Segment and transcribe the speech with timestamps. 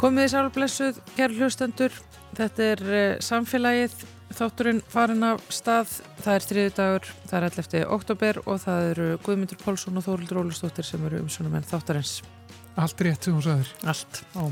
[0.00, 1.92] Komið í sálblessuð, kæru hlustendur.
[2.32, 3.98] Þetta er uh, samfélagið,
[4.32, 5.90] þátturinn farin af stað.
[6.22, 7.82] Það er þriði dagur, það er 11.
[7.98, 12.14] oktober og það eru Guðmundur Pálsson og Þórildur Ólustóttir sem eru umsönum en þáttarins.
[12.80, 13.74] Allt rétt sem hún sagður.
[13.92, 14.22] Allt.
[14.40, 14.42] Á.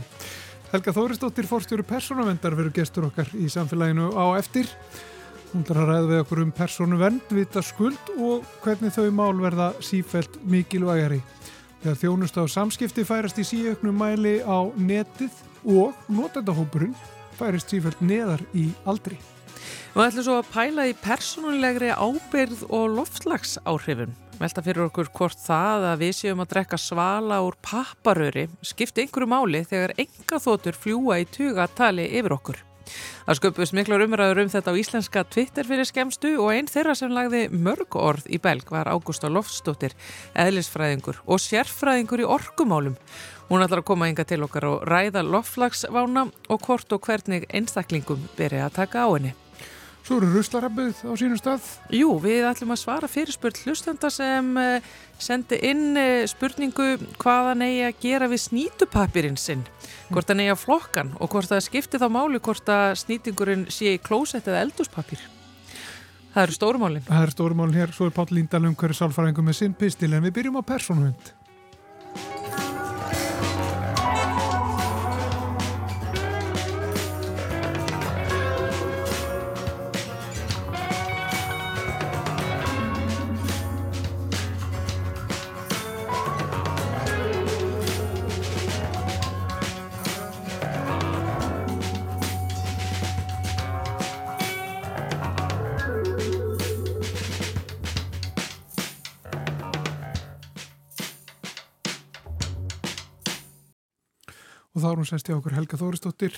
[0.75, 4.69] Helga Þóristóttir, fórstjóru persónavendar, verður gestur okkar í samfélaginu á eftir.
[5.55, 9.73] Hún ætlar að ræða við okkur um persónuvend, vita skuld og hvernig þau mál verða
[9.81, 11.23] sífælt mikilvægari.
[11.79, 16.97] Þegar þjónust á samskipti færast í síöknum mæli á netið og notendahópurinn
[17.39, 19.19] færist sífælt neðar í aldri.
[19.95, 24.15] Við ætlum svo að pæla í persónulegri ábyrð og loftslags áhrifun.
[24.39, 29.31] Velta fyrir okkur hvort það að við séum að drekka svala úr papparöri skipti einhverju
[29.31, 32.68] máli þegar enga þótur fljúa í tuga tali yfir okkur.
[33.27, 37.15] Það sköpust miklar umræður um þetta á íslenska Twitter fyrir skemstu og einn þeirra sem
[37.15, 39.97] lagði mörg orð í belg var Ágústa Loftsdóttir,
[40.39, 42.97] eðlisfræðingur og sérfræðingur í orkumálum.
[43.49, 48.29] Hún ætlar að koma ynga til okkar og ræða loftlagsvána og hvort og hvernig einstaklingum
[48.37, 49.35] byrja að taka á henni.
[50.09, 51.65] Svo eru ruslarabbuð á sínum stað.
[51.93, 54.87] Jú, við ætlum að svara fyrirspurð hlustenda sem uh,
[55.21, 56.87] sendi inn uh, spurningu
[57.21, 59.67] hvaðan eigi að gera við snýtupapirinn sinn,
[60.09, 63.99] hvort hann eigi að flokkan og hvort það skipti þá máli hvort að snýtingurinn sé
[63.99, 65.21] í klósett eða eldúspapir.
[66.33, 67.05] Það eru stórumálinn.
[67.11, 70.25] Það eru stórumálinn hér, svo er Páll Líndal um hverju sálfræðingum með sinn pistil en
[70.25, 71.35] við byrjum á persónuvend.
[105.09, 106.35] Er sest í okkur Helga Þóristóttir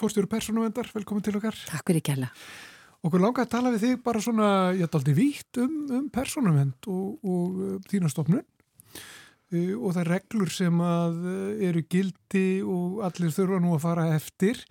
[0.00, 1.56] fórstjóru persónuvendar, velkomin til okkar.
[1.68, 2.30] Takk fyrir kjalla
[3.04, 6.88] Okkur langar að tala við þig bara svona, ég ætla aldrei vítt um, um persónuvend
[6.88, 8.46] og, og uh, þína stofnun.
[9.52, 14.08] Uh, og það reglur sem að uh, eru gildi og allir þurfa nú að fara
[14.14, 14.62] eftir.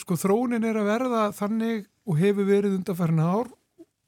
[0.00, 3.52] Sko þróunin er að verða þannig og hefur verið undanfærin ár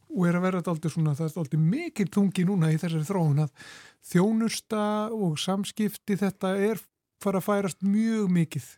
[0.08, 3.44] og er að verða alltaf svona, það er alltaf mikil tungi núna í þessari þróun
[3.44, 3.68] að
[4.08, 6.80] þjónusta og samskipti þetta er
[7.22, 8.68] fara að færast mjög mikið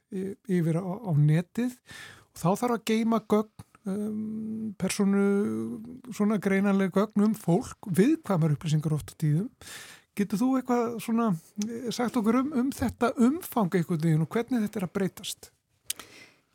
[0.49, 1.77] yfir á, á netið
[2.31, 5.25] og þá þarf að geima gögn um, personu
[6.15, 9.49] svona greinanlega gögn um fólk viðkvæmar upplýsingar oft á tíðum
[10.19, 11.31] getur þú eitthvað svona
[11.95, 13.73] sagt okkur um, um þetta umfang
[14.09, 15.53] veginn og hvernig þetta er að breytast?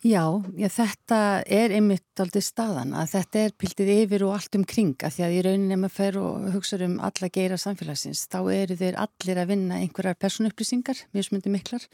[0.03, 0.27] Já,
[0.59, 1.17] já, þetta
[1.47, 5.35] er einmitt aldrei staðan að þetta er pildið yfir og allt um kringa því að
[5.37, 9.53] í rauninni maður fer og hugsa um alla geira samfélagsins þá eru þeir allir að
[9.53, 11.87] vinna einhverjar personupplýsingar, mjög smundi miklar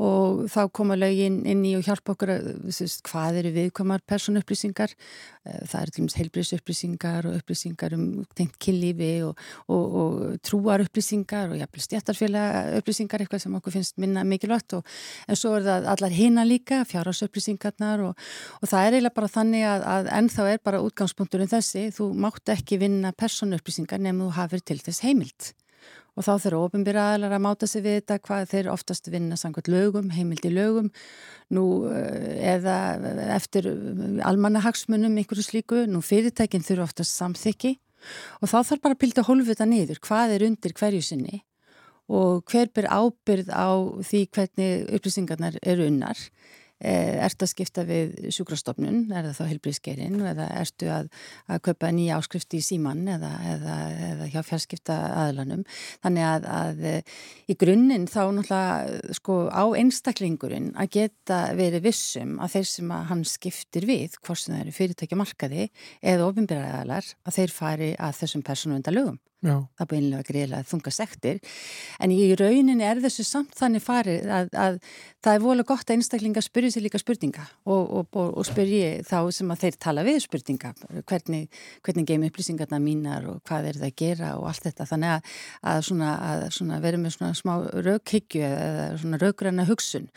[0.00, 2.46] og þá koma lögin inn í og hjálpa okkur að
[3.08, 4.94] hvað eru viðkomar personupplýsingar
[5.44, 8.06] það eru til dæmis heilbríðsupplýsingar og upplýsingar um
[8.38, 9.36] tengt kynlífi og,
[9.68, 14.86] og, og trúar upplýsingar og jafnvel stjættarfélag upplýsingar eitthvað sem okkur finnst minna mikilvægt og,
[15.28, 16.82] en svo er það allar hina líka
[17.32, 22.12] fjárhásupplýsingarnar og það er eiginlega bara þannig að, að ennþá er bara útgangspunkturinn þessi, þú
[22.14, 25.52] mátt ekki vinna personupplýsingar nefnum þú hafir til þess heimild.
[26.12, 30.10] Og þá þurfa ofinbyrjaðalar að máta sig við þetta hvað þeir oftast vinna samkvæmt lögum,
[30.12, 30.90] heimildi lögum.
[31.48, 32.74] Nú eða
[33.32, 33.70] eftir
[34.20, 37.78] almannahagsmunum einhverju slíku, nú fyrirtækinn þurfa oftast samþykki.
[38.42, 40.02] Og þá þarf bara að pilda hólfita niður.
[40.04, 41.40] Hvað er undir hverju sinni?
[42.12, 43.72] Og hver ber ábyrð á
[44.04, 46.18] því hvernig upplýsingarnar eru unnar
[46.82, 51.10] ertu að skipta við sjúkrastofnun, er það þá helbriðskerinn eða ertu að,
[51.46, 53.78] að kaupa nýja áskrifti í síman eða, eða,
[54.10, 55.64] eða hjá fjarskipta aðlanum
[56.02, 56.84] þannig að, að
[57.52, 63.10] í grunninn þá náttúrulega sko á einstaklingurinn að geta verið vissum að þeir sem að
[63.12, 65.68] hann skiptir við, hvort sem það eru fyrirtækja markaði
[66.00, 69.56] eða ofinbyrjaðalar að þeir fari að þessum persónuundalögum Já.
[69.78, 71.40] það búið einlega greiðlega þunga sektir
[71.98, 74.76] en í rauninni er þessu samt þannig farið að, að
[75.22, 78.92] það er volið gott að einstaklinga spyrja sér líka spurninga og, og, og, og spyrja
[79.08, 80.70] þá sem að þeir tala við spurninga
[81.10, 85.16] hvernig, hvernig geim upplýsingarna mínar og hvað er það að gera og allt þetta þannig
[85.16, 85.34] að,
[85.72, 87.52] að, svona, að svona vera með svona smá
[87.88, 90.10] raukhyggju eða svona raugræna hugsun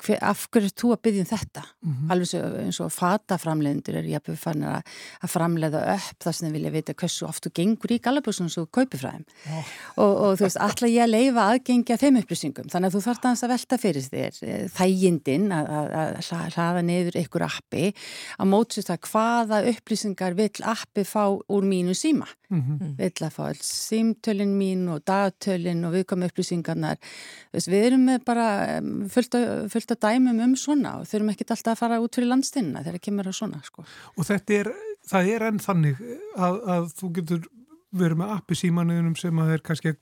[0.00, 2.12] Hver, af hverju þú að byggja um þetta mm -hmm.
[2.12, 6.94] alveg eins og fataframlegundur er jafnveg fann að framleiða upp það sem þið vilja vita
[6.94, 9.70] hversu oft þú gengur í galabúsunum svo kaupifræðum oh.
[9.96, 13.28] og, og þú veist, allar ég að leifa aðgengja þeim upplýsingum, þannig að þú þarf
[13.30, 17.86] að velta fyrir þér eh, þægindin að, að, að hlaða niður ykkur appi
[18.38, 22.96] að mótsist að hvaða upplýsingar vill appi fá úr mínu síma mm -hmm.
[22.98, 26.98] vill að fá alls símtölin mín og dagtölin og viðkomi upplýsingarnar
[27.52, 32.00] við erum með bara fullt að dæmum um svona og þurfum ekki alltaf að fara
[32.00, 33.84] út fyrir landsteinina þegar það kemur að svona sko.
[34.16, 34.72] Og þetta er,
[35.06, 35.96] það er enn þannig
[36.36, 37.48] að, að þú getur
[37.90, 39.94] verið með appi símanuðunum sem að er kannski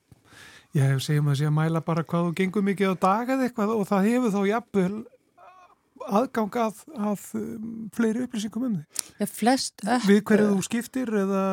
[0.77, 3.77] ég segjum að sé að mæla bara hvað þú gengur mikið á dag eða eitthvað
[3.77, 4.91] og það hefur þá jafnvel
[6.09, 9.27] aðgang að, að um, fleiri upplýsingum um því.
[9.29, 10.07] Flest upp.
[10.07, 11.45] Við hverju þú skiptir eða,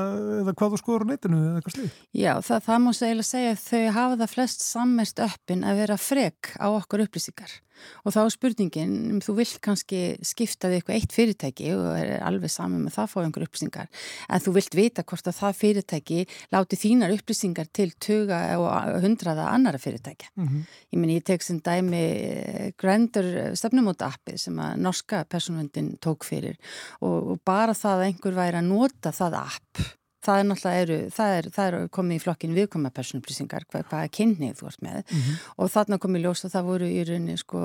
[0.41, 1.99] eða hvað þú skoður á netinu eða eitthvað slið.
[2.15, 6.53] Já, það, það má segja að þau hafa það flest sammest öppin að vera frek
[6.61, 7.57] á okkur upplýsingar
[8.03, 12.13] og þá er spurningin, um, þú vill kannski skipta þig eitthvað eitt fyrirtæki og er
[12.25, 13.89] alveg saman með það fá einhver upplýsingar
[14.29, 16.19] en þú vilt vita hvort að það fyrirtæki
[16.55, 20.31] láti þínar upplýsingar til tuga og hundraða annara fyrirtækja.
[20.35, 20.63] Mm -hmm.
[20.93, 26.23] Ég minn, ég tek sem dæmi eh, Grendr stefnumóta appið sem að norska personvöndin tók
[26.23, 26.57] fyrir
[27.01, 30.97] og, og bara það að einhver væri að nota það app það er náttúrulega eru,
[31.15, 34.83] það er, það er komið í flokkin viðkoma personuplýsingar, hvað, hvað er kynnið þú ert
[34.85, 35.39] með mm -hmm.
[35.57, 37.63] og þarna komið ljós að það voru í rauninni sko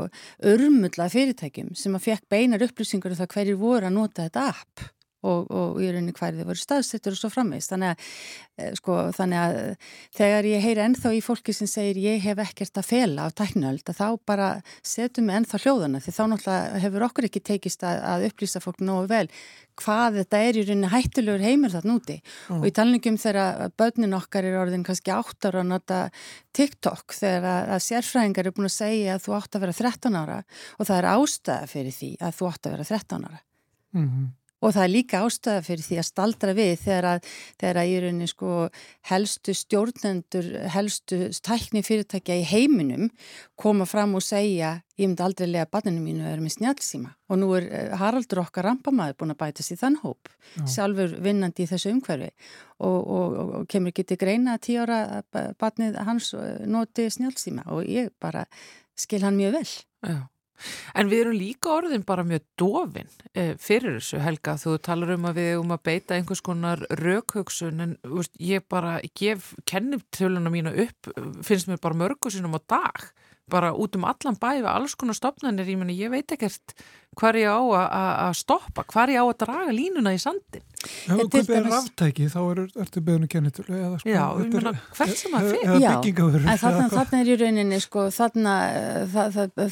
[0.52, 4.48] örmulla fyrirtækjum sem að fekk beinar upplýsingar og um það hverjir voru að nota þetta
[4.54, 8.10] app og, og í rauninni hverju þið voru staðsettur og svo framvegist þannig að,
[8.58, 9.58] eh, sko, þannig að
[10.16, 13.84] þegar ég heyri ennþá í fólki sem segir ég hef ekkert að fela á tæknöld
[13.90, 14.50] þá bara
[14.82, 18.80] setjum við ennþá hljóðana því þá náttúrulega hefur okkur ekki teikist að, að upplýsa fólk
[18.84, 19.26] nógu vel
[19.80, 22.58] hvað þetta er í rauninni hættulegur heimur þarna úti mm.
[22.58, 26.00] og í talningum þegar börnin okkar er orðin kannski áttar að nota
[26.56, 30.20] TikTok þegar að, að sérfræðingar eru búin að segja að þú átt að vera 13
[30.20, 30.40] ára
[30.76, 33.40] og það er ástæða fyrir því að þú átt að vera 13 ára
[33.96, 34.28] mm -hmm.
[34.60, 37.30] Og það er líka ástæða fyrir því að staldra við þegar að,
[37.60, 38.54] þegar að í rauninni sko
[39.08, 43.08] helstu stjórnendur, helstu stækni fyrirtækja í heiminum
[43.60, 47.40] koma fram og segja ég myndi aldrei lega banninu mínu að vera með snjálfsíma og
[47.40, 50.28] nú er eh, Haraldur okkar rampamaður búin að bæta sér þann hóp,
[50.58, 50.64] Já.
[50.74, 52.28] sjálfur vinnandi í þessu umhverfi
[52.84, 55.22] og, og, og, og kemur ekki til greina að tíu ára
[55.60, 58.44] bannið hans eh, noti snjálfsíma og ég bara
[59.00, 59.70] skil hann mjög vel.
[60.04, 60.20] Já.
[60.94, 65.28] En við erum líka orðin bara mjög dofin eh, fyrir þessu Helga, þú talar um
[65.30, 70.74] að við erum að beita einhvers konar raukhugsun en veist, ég bara gef kennitöluna mína
[70.86, 71.10] upp,
[71.46, 73.10] finnst mér bara mörgusinum á dag
[73.50, 76.74] bara út um allan bæ við alls konar stopnarnir, ég, meni, ég veit ekkert
[77.18, 77.60] hvað er ég á
[78.30, 80.62] að stoppa, hvað er ég á að draga línuna í sandin.
[80.80, 84.12] Já, þú kaupir ráftæki, þá er, ertu beðinu kennitölu eða sko.
[84.12, 85.80] Já, ég meina, hvert sem að fyrir.
[85.82, 88.54] Já, en þarna, þarna er í rauninni, sko, þarna,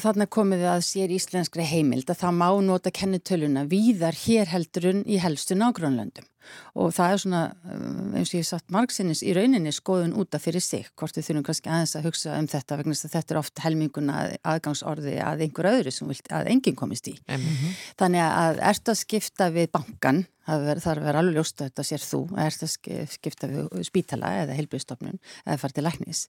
[0.03, 5.21] þarna komið að sér íslenskri heimild að það má nota kennitöluna víðar hér heldurun í
[5.23, 6.27] helstu nágrunlöndum
[6.75, 7.41] og það er svona,
[7.73, 11.29] um, eins og ég hef sagt margsinnis í rauninni skoðun útaf fyrir sig hvort við
[11.29, 15.15] þurfum kannski aðeins að hugsa um þetta vegna þess að þetta er oft helminguna aðgangsorði
[15.25, 17.15] að einhver öðru sem vilt að enginn komist í.
[17.27, 17.79] Mm -hmm.
[18.01, 22.03] Þannig að ert að skipta við bankan það að vera alveg ljóst að þetta sér
[22.03, 22.19] þú.
[22.35, 22.73] Að erst að
[23.13, 26.21] skipta við spítala eða heilbjörnstofnun eða fara til læknis.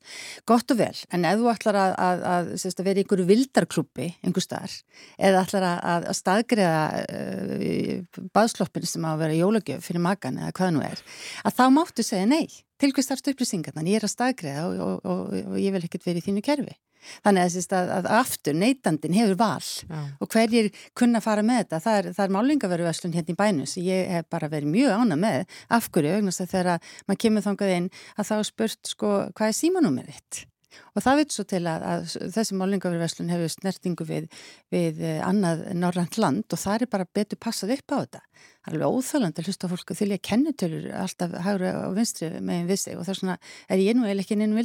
[0.49, 4.09] Gott og vel, en ef þú ætlar að, að, að, að vera í einhverju vildarklúpi
[4.27, 4.77] einhver staðar,
[5.19, 10.77] eða ætlar að staðgreða uh, baðsloppin sem á að vera jólagjöf fyrir magan eða hvað
[10.77, 11.05] nú er,
[11.45, 12.47] að þá máttu segja nei,
[12.81, 16.07] til hvers þarfst upplýsingarna ég er að staðgreða og, og, og, og ég vil ekkert
[16.09, 16.77] vera í þínu kerfi
[17.25, 20.00] Þannig að, að, að aftur neytandin hefur val Já.
[20.21, 24.12] og hverjir kunna fara með þetta, það er, er málingaveruverslun hérna í bænum sem ég
[24.16, 25.59] hef bara verið mjög ána með.
[25.80, 30.47] Afhverju, þegar maður kemur þangað inn að þá spurt sko hvað er símanúmið þitt?
[30.95, 32.04] Og það veit svo til að, að
[32.37, 34.28] þessi málingaveruverslun hefur snertingu við,
[34.73, 38.23] við eh, annað norrand land og það er bara betur passað upp á þetta.
[38.61, 42.71] Það er alveg óþálandi að hlusta fólku til ég kennitölur alltaf hægur og vinstri meginn
[42.71, 44.59] við sig og þess vegna er ég nú eða ekki inn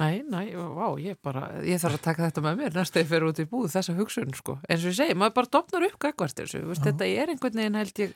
[0.00, 3.12] Nei, næ, vá, ég bara, ég þarf að taka þetta með mér næstu þegar ég
[3.12, 5.98] fer út í búð þessa hugsun sko, eins og ég segi, maður bara dopnar upp
[6.02, 8.14] gagvart þessu, Vist, þetta er einhvern veginn held ég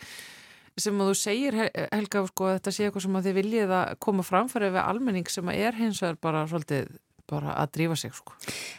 [0.76, 4.24] sem að þú segir Helga, sko, þetta sé eitthvað sem að þið viljið að koma
[4.26, 6.90] framfæri við almenning sem að er hins vegar bara svolítið
[7.26, 8.34] bara að drífa sig sko.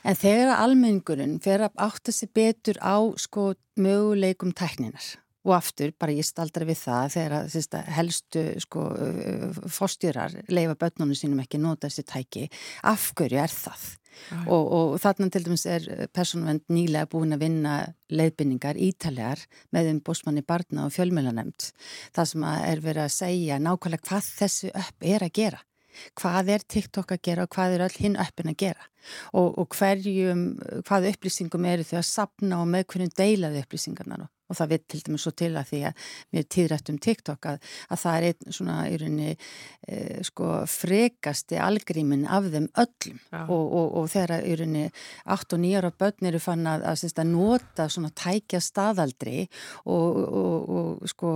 [0.08, 6.16] En þegar almenningurinn fer að átta sig betur á sko möguleikum tækninar og aftur, bara
[6.16, 8.88] ég staldra við það þegar að sísta, helstu sko,
[9.78, 12.50] fórstjörar leifa börnunum sínum ekki nota þessi tæki.
[12.88, 13.88] Afhverju er það?
[14.50, 17.76] Og, og þarna til dæmis er persónuvend nýlega búin að vinna
[18.10, 19.44] leiðbynningar ítalegar
[19.76, 21.70] með um bósmanni barna og fjölmjölanemt
[22.16, 25.62] það sem er verið að segja nákvæmlega hvað þessu upp er að gera.
[26.18, 28.90] Hvað er TikTok að gera og hvað er öll hinn uppin að gera?
[29.34, 30.44] Og, og hverjum,
[30.86, 35.02] hvað upplýsingum eru þau að sapna og með hverjum deilaðu upplýsingarna og það vil til
[35.08, 37.58] dæmis svo til að því að mér tíðrætt um TikTok að,
[37.92, 43.20] að það er einn svona í rauninni e, sko frekasti algrímin af þeim öllum.
[43.44, 44.86] Og, og, og þegar í rauninni
[45.38, 49.48] 8 og 9 ára börn eru fann að, að, að nota svona tækja staðaldri
[49.86, 50.22] og,
[50.78, 51.34] og sko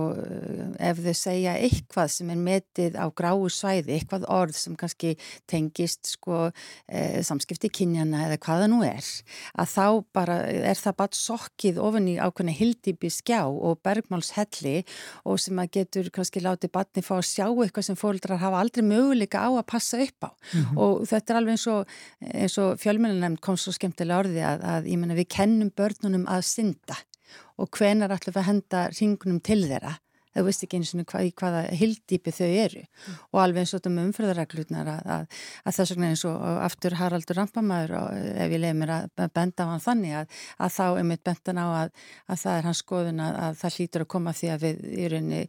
[0.82, 5.14] ef þau segja eitthvað sem er metið á gráu svæði, eitthvað orð sem kannski
[5.50, 6.48] tengist sko
[6.88, 9.02] e, samskipti kynjana eða hvaða nú er
[9.58, 13.80] að þá bara er það bara sokkið ofin í ákveðna hildi upp í skjá og
[13.84, 14.82] bergmálshelli
[15.28, 18.84] og sem að getur kannski látið batni fá að sjá eitthvað sem fólkdrar hafa aldrei
[18.86, 20.30] möguleika á að passa upp á.
[20.30, 20.78] Mm -hmm.
[20.78, 21.86] og þetta er alveg eins og,
[22.62, 26.96] og fjölmennilegum kom svo skemmtilega orði að, að ég menna við kennum börnunum að synda.
[27.58, 29.98] Og hvenar ætlum við að henda ringunum til þeirra
[30.32, 33.18] þau veist ekki eins og hvað, hvaða hildýpi þau eru mm.
[33.32, 36.98] og alveg eins og þetta með umfröðarreglutnar að, að, að þess vegna eins og aftur
[37.00, 40.84] Haraldur Rampamæður og ef ég leiði mér að benda á hann þannig að, að þá
[40.88, 41.92] er mitt bendan á að
[42.42, 45.42] það er hans skoðun að það hlýtur að koma því að við í rauninni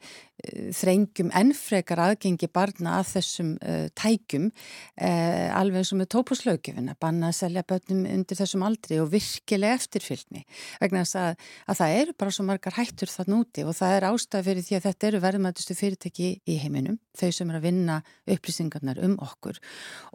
[0.76, 7.00] þrengjum ennfrekar aðgengi barna að þessum uh, tækjum uh, alveg eins og með tópuslaugjöfin að
[7.04, 10.44] banna að selja börnum undir þessum aldri og virkilega eftirfylgni.
[10.82, 14.68] Vegna að það eru bara svo margar hættur þann úti og það er ástæði fyrir
[14.68, 18.00] því að þetta eru verðmætustu fyrirtæki í heiminum, þau sem er að vinna
[18.36, 19.62] upplýsingarnar um okkur.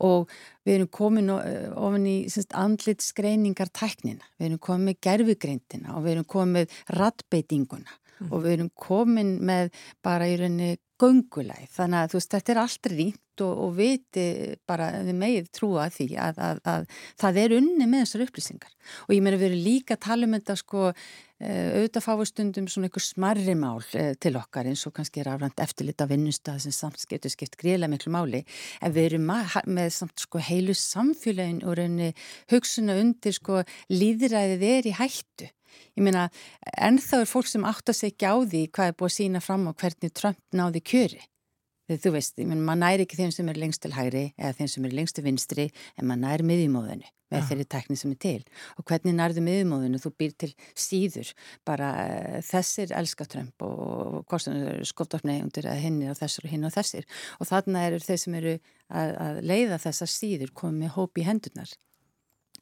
[0.04, 0.28] Og
[0.68, 2.18] við erum komin ofin í
[2.58, 8.28] andlit skreiningar tæknina, við erum komin með gerfugreindina og við erum komin með rattbeitinguna mm.
[8.32, 9.72] og við erum komin með
[10.04, 14.24] bara í rauninni gungulæð, þannig að þú veist, þetta er allt ríkt og, og viti
[14.66, 16.86] bara þið megið trúa því að, að, að
[17.22, 18.72] það er unni með þessar upplýsingar.
[19.06, 22.88] Og ég meina við erum líka að tala um þetta sko eh, auðvitað fáistundum svona
[22.90, 27.06] einhver smarri mál eh, til okkar eins og kannski er afrænt eftirlita vinnustað sem samt
[27.10, 28.42] getur skipt gríðlega miklu máli.
[28.82, 32.10] En við erum með samt sko heilu samfélagin og rauninni
[32.50, 35.52] hugsunna undir sko líðræðið er í hættu
[35.98, 36.28] Ég meina,
[36.76, 39.68] ennþá er fólk sem átt að segja á því hvað er búið að sína fram
[39.68, 41.20] á hvernig Trump náði kjöri.
[41.88, 44.56] Þegar þú veist, ég meina, maður næri ekki þeim sem er lengst til hægri eða
[44.58, 48.20] þeim sem er lengst til vinstri en maður næri miðjumóðinu með þeirri tekni sem er
[48.20, 48.42] til.
[48.80, 51.32] Og hvernig nærðu miðjumóðinu, þú býr til síður,
[51.68, 54.48] bara uh, þessir elska Trump og hvort
[54.88, 57.08] skóptofnei undir að henni og þessir og hinn og þessir.
[57.40, 61.28] Og þarna eru þeir sem eru að, að leiða þessar síður komið með hóp í
[61.28, 61.76] hendurnar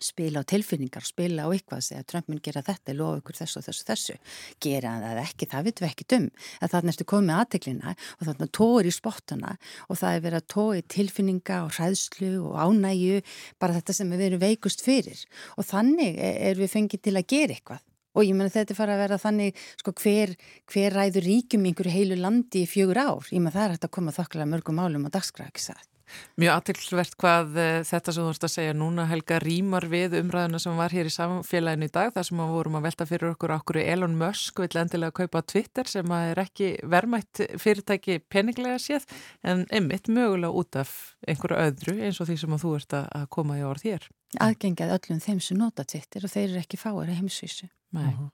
[0.03, 3.67] spila á tilfinningar, spila á eitthvað segja Trump mun gera þetta, lofa ykkur þessu og
[3.67, 4.17] þessu þessu,
[4.63, 6.29] gera það ekki, það vitum við ekki dum,
[6.61, 9.57] að það er næstu komið aðteglina og þannig að tóir í spottana
[9.89, 13.21] og það er verið að tói tilfinninga og hræðslu og ánægju
[13.63, 15.27] bara þetta sem við erum veikust fyrir.
[15.57, 17.83] Og þannig er við fengið til að gera eitthvað.
[18.17, 20.33] Og ég menna þetta fara að vera þannig sko hver,
[20.73, 23.95] hver ræður ríkum einhverju heilu landi í fjögur ár, ég menna það er hægt að
[23.99, 25.96] koma þokkala mörgum málum á satt
[26.41, 30.61] Mjög aðtilsvert hvað uh, þetta sem þú vorust að segja núna Helga rýmar við umræðuna
[30.63, 33.55] sem var hér í samfélaginu í dag þar sem við vorum að velta fyrir okkur
[33.57, 39.09] okkur Elon Musk vill endilega kaupa Twitter sem er ekki vermætt fyrirtæki peninglega séð
[39.47, 40.93] en einmitt mögulega út af
[41.27, 44.11] einhverju öðru eins og því sem þú ert að koma í orð hér.
[44.43, 47.71] Aðgengað öllum þeim sem nota Twitter og þeir eru ekki fáir að heimsvísu.
[47.97, 48.31] Uh -huh.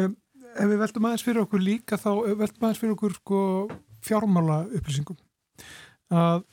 [0.00, 0.16] um,
[0.54, 3.40] ef við veldum aðeins fyrir okkur líka þá veldum aðeins fyrir okkur sko,
[4.02, 5.18] fjármála upplýsingum
[6.12, 6.44] að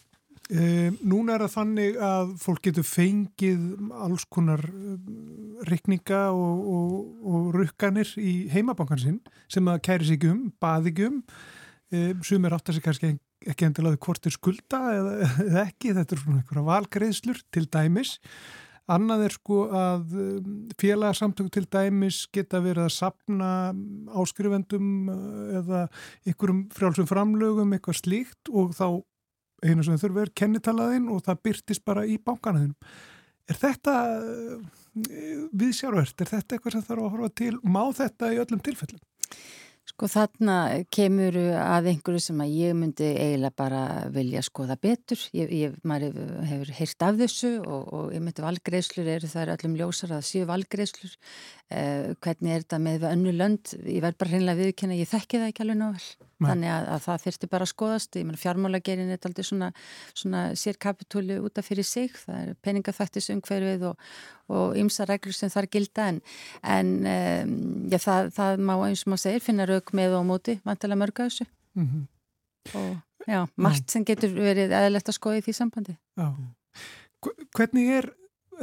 [0.51, 3.61] Um, núna er það þannig að fólk getur fengið
[4.03, 4.59] alls konar
[5.69, 11.21] rikninga og, og, og rukkanir í heimabankan sinn sem það kæri sig um, baði um,
[11.95, 13.11] um sem er átt að segja kannski
[13.47, 15.13] ekki endilega hvort er skulda eða,
[15.45, 18.11] eða ekki, þetta er svona einhverja valgreðslur til dæmis.
[18.91, 20.17] Annað er sko að
[20.81, 23.51] félagsamtöku til dæmis geta verið að sapna
[24.19, 25.07] áskrifendum
[25.61, 25.85] eða
[26.25, 28.99] einhverjum frjálsum framlögum, eitthvað slíkt og þá
[29.65, 32.75] einu sem þurfa er kennitalaðinn og það byrtist bara í bánkanaðinn.
[33.49, 36.21] Er þetta eh, viðsjárvert?
[36.21, 37.55] Er þetta eitthvað sem þarf að horfa til?
[37.63, 39.01] Má þetta í öllum tilfellum?
[39.91, 40.55] Sko þarna
[40.93, 43.81] kemur að einhverju sem að ég myndi eiginlega bara
[44.13, 45.19] vilja skoða betur.
[45.35, 49.53] Ég, ég, maður hefur heyrt af þessu og, og ég myndi valgreislur eru það er
[49.55, 51.15] öllum ljósar að séu valgreislur.
[51.73, 53.73] Eh, hvernig er þetta með önnu lönd?
[53.81, 56.29] Ég verð bara hreinlega viðkynna, ég þekki það ekki alveg nável.
[56.41, 58.17] Þannig að, að það þurfti bara að skoðast.
[58.17, 59.69] Ég menn fjármálagerin er aldrei svona,
[60.17, 62.15] svona sérkapitúli útaf fyrir sig.
[62.17, 64.07] Það er peningafættis umhverfið og,
[64.81, 66.17] ymsa reglur sem þar gilda en,
[66.67, 67.51] en um,
[67.91, 71.27] já, það, það má eins og maður segir finna rauk með og móti vantilega mörga
[71.29, 71.47] þessu.
[71.77, 72.07] Mm -hmm.
[72.81, 73.91] Og já, margt já.
[73.91, 75.97] sem getur verið eðlert að skoða í því sambandi.
[76.17, 76.27] Já.
[77.55, 78.09] Hvernig er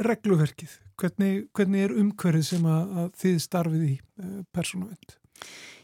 [0.03, 0.77] regluverkið?
[0.99, 5.15] Hvernig, hvernig er umhverfið sem að, að þið starfið í uh, persónavend?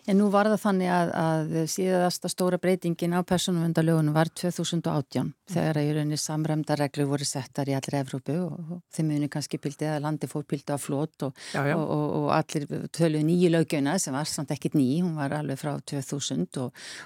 [0.05, 5.79] En nú var það þannig að, að síðasta stóra breytingin á persónuvendalögunum var 2018 þegar
[5.79, 9.57] að í rauninni samræmda reglur voru settar í allir Evrópu og, og þeim muni kannski
[9.61, 14.13] pildi að landi fór pildi á flót og, og, og allir töluð nýju lögjöna sem
[14.13, 16.45] var samt ekkit ný, hún var alveg frá 2000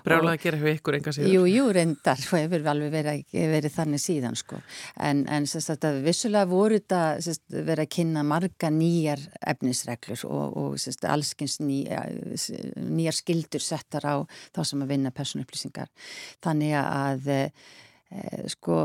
[0.03, 1.31] Brálaði að gera hefur ykkur enga síðan?
[1.33, 4.59] Jú, jú, reyndar, og hefur alveg verið, verið þannig síðan sko.
[4.99, 7.01] En, en sagt, vissulega voru þetta
[7.47, 12.03] verið að kynna marga nýjar efnisreglur og sagt, allskins nýja
[12.93, 14.15] nýjar skildur settar á
[14.55, 15.91] þá sem að vinna personupplýsingar.
[16.43, 17.41] Þannig að e,
[18.53, 18.79] sko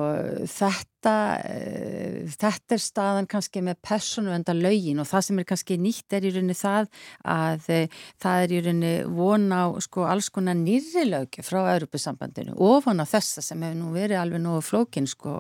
[0.50, 5.76] þetta þetta, eh, þetta er staðan kannski með personuvenda laugin og það sem er kannski
[5.80, 6.88] nýtt er í rauninni það
[7.24, 7.88] að eh,
[8.22, 13.06] það er í rauninni von á sko alls konar nýri laugi frá Europasambandinu ofan á
[13.08, 15.36] þessa sem hefur nú verið alveg nógu flókin sko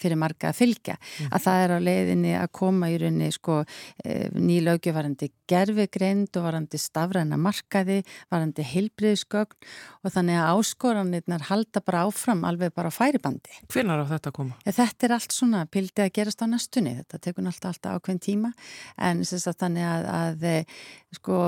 [0.00, 1.30] fyrir marga að fylgja mm.
[1.30, 3.62] að það er á leiðinni að koma í rauninni sko
[4.04, 8.00] eh, ný laugi varandi gerfigreind og varandi stafræna markaði,
[8.32, 9.68] varandi heilbriðsgögn
[10.04, 13.52] og þannig að áskoranirnar halda bara áfram alveg bara færibandi.
[13.72, 14.56] Hvernig er þetta að koma?
[14.64, 17.98] Ja, þetta þetta er allt svona pildið að gerast á næstunni, þetta tekur alltaf alltaf
[17.98, 18.50] ákveðin tíma
[18.96, 20.78] en að þannig að, að eh,
[21.18, 21.40] sko,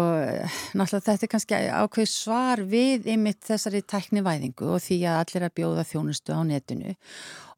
[0.77, 5.57] náttúrulega þetta er kannski ákveð svar við ymitt þessari tæknivæðingu og því að allir að
[5.57, 6.97] bjóða þjónustu á netinu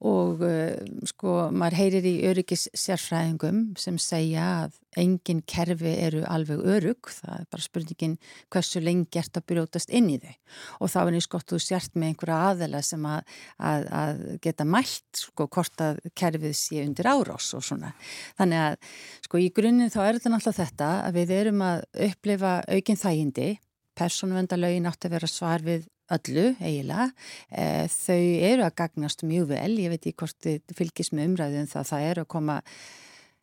[0.07, 0.77] og uh,
[1.11, 7.35] sko maður heyrir í öryggis sérfræðingum sem segja að engin kerfi eru alveg örug, það
[7.35, 8.15] er bara spurningin
[8.53, 10.37] hversu lengi ert að brjótast inn í þau.
[10.79, 14.69] Og þá er nýtt skott þú sért með einhverja aðela sem að, að, að geta
[14.69, 17.93] mælt sko hvort að kerfið sé undir árás og svona.
[18.39, 18.91] Þannig að
[19.27, 23.53] sko í grunninn þá er þetta náttúrulega þetta að við erum að upplifa aukinn þægindi,
[23.99, 25.87] persónuvendalögin átt að vera svar við
[26.17, 27.09] öllu eiginlega.
[27.51, 31.69] E, þau eru að gagnast mjög vel, ég veit ekki hvort þið fylgis með umræðum
[31.73, 32.57] það það eru að koma,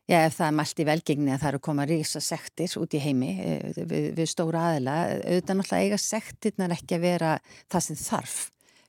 [0.10, 2.98] já ef það er mælt í velgengni að það eru að koma rísa sektir út
[2.98, 7.38] í heimi e, við, við stóra aðila, auðvitað náttúrulega eiga sektirnar ekki að vera
[7.70, 8.42] það sem þarf.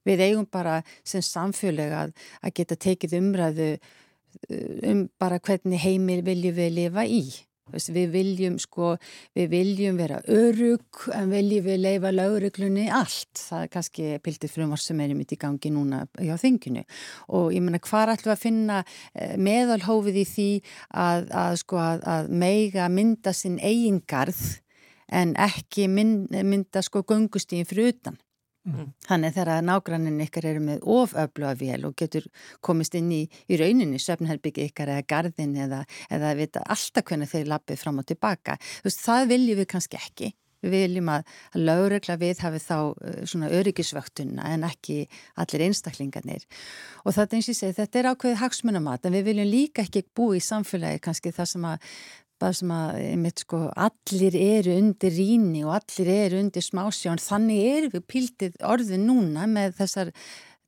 [0.06, 3.70] Við eigum bara sem samfélag að, að geta tekið umræðu
[4.86, 7.24] um bara hvernig heimir viljum við lifa í
[7.74, 8.92] Við viljum sko,
[9.34, 13.40] við viljum vera örug en viljum við leifa lauruglunni allt.
[13.40, 16.84] Það er kannski pildið frumvar sem er mitt í gangi núna hjá þinginu
[17.34, 20.50] og ég menna hvað ætlum við að finna eh, meðalhófið í því
[20.94, 24.44] að, að sko að, að meiga mynda sinn eigingarð
[25.10, 28.22] en ekki mynda sko gungustíðin fyrir utan.
[28.66, 28.88] Mm.
[29.06, 32.24] Þannig þegar nágrannin ykkar eru með oföflu að vel og getur
[32.66, 37.52] komist inn í, í rauninni söfnherbyggi ykkar eða gardin eða, eða vita alltaf hvernig þeir
[37.52, 38.58] lappið fram og tilbaka.
[38.82, 40.32] Veist, það viljum við kannski ekki.
[40.66, 45.02] Við viljum að, lögregla við hafi þá uh, svona öryggisvöktuna en ekki
[45.38, 46.46] allir einstaklingarnir.
[47.04, 50.06] Og þetta eins og ég segi, þetta er ákveðið hagsmunamat en við viljum líka ekki
[50.16, 51.92] búi í samfélagi kannski það sem að
[52.40, 57.22] það sem að einmitt, sko, allir eru undir ríni og allir eru undir smásjón.
[57.22, 60.12] Þannig eru við pildið orðið núna með þessar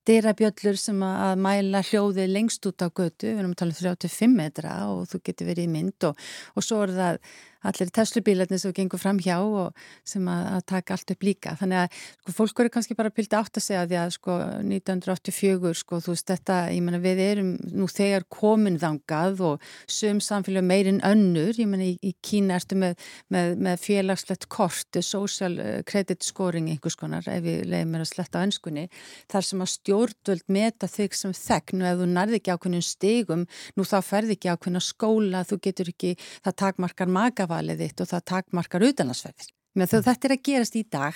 [0.08, 4.36] dyrabjöllur sem að mæla hljóði lengst út á götu, við erum að tala um 35
[4.38, 6.22] metra og þú getur verið í mynd og,
[6.56, 7.20] og svo er það
[7.66, 11.54] allir Tesla-bílarnir sem gengur fram hjá og sem að, að taka allt upp líka.
[11.58, 15.72] Þannig að sko, fólk eru kannski bara pildi átt að segja því að sko 1984,
[15.82, 20.66] sko þú veist þetta, ég menna við erum nú þegar komin þangað og söm samfélag
[20.68, 22.98] meirinn önnur, ég menna í, í Kína ertu með,
[23.34, 28.12] með, með félagslegt kort, social eh, credit scoring einhvers konar, ef við leiðum mér að
[28.12, 28.86] sletta á önskunni,
[29.32, 33.44] þar sem að stjórnvöld meta þig sem þegn og ef þú nærði ekki ákveðnum stigum,
[33.74, 38.12] nú þá ferði ekki ákveðna skóla, þú getur ekki, það takmarkar maga ferðavalið þitt og
[38.12, 39.50] það takmarkar utanarsferðir.
[39.78, 41.14] Þetta er að gerast í dag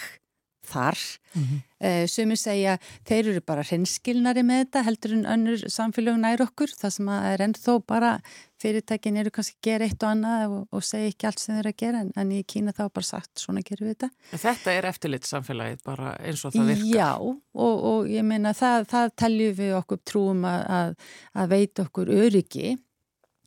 [0.62, 0.98] þar.
[1.34, 1.62] Mm -hmm.
[1.82, 2.76] uh, Sumir segja
[3.08, 6.70] þeir eru bara hrenskilnari með þetta heldur en önnur samfélög nær okkur.
[6.70, 8.20] Það sem er ennþó bara
[8.62, 11.64] fyrirtækin eru kannski að gera eitt og annað og, og segja ekki allt sem þeir
[11.64, 14.10] eru að gera en, en í Kína þá bara sagt svona gerum við þetta.
[14.38, 16.94] Þetta er eftirlit samfélagið bara eins og það virkar.
[16.94, 20.94] Já og, og ég meina það, það teljum við okkur trúum að, að,
[21.34, 22.78] að veita okkur öryggi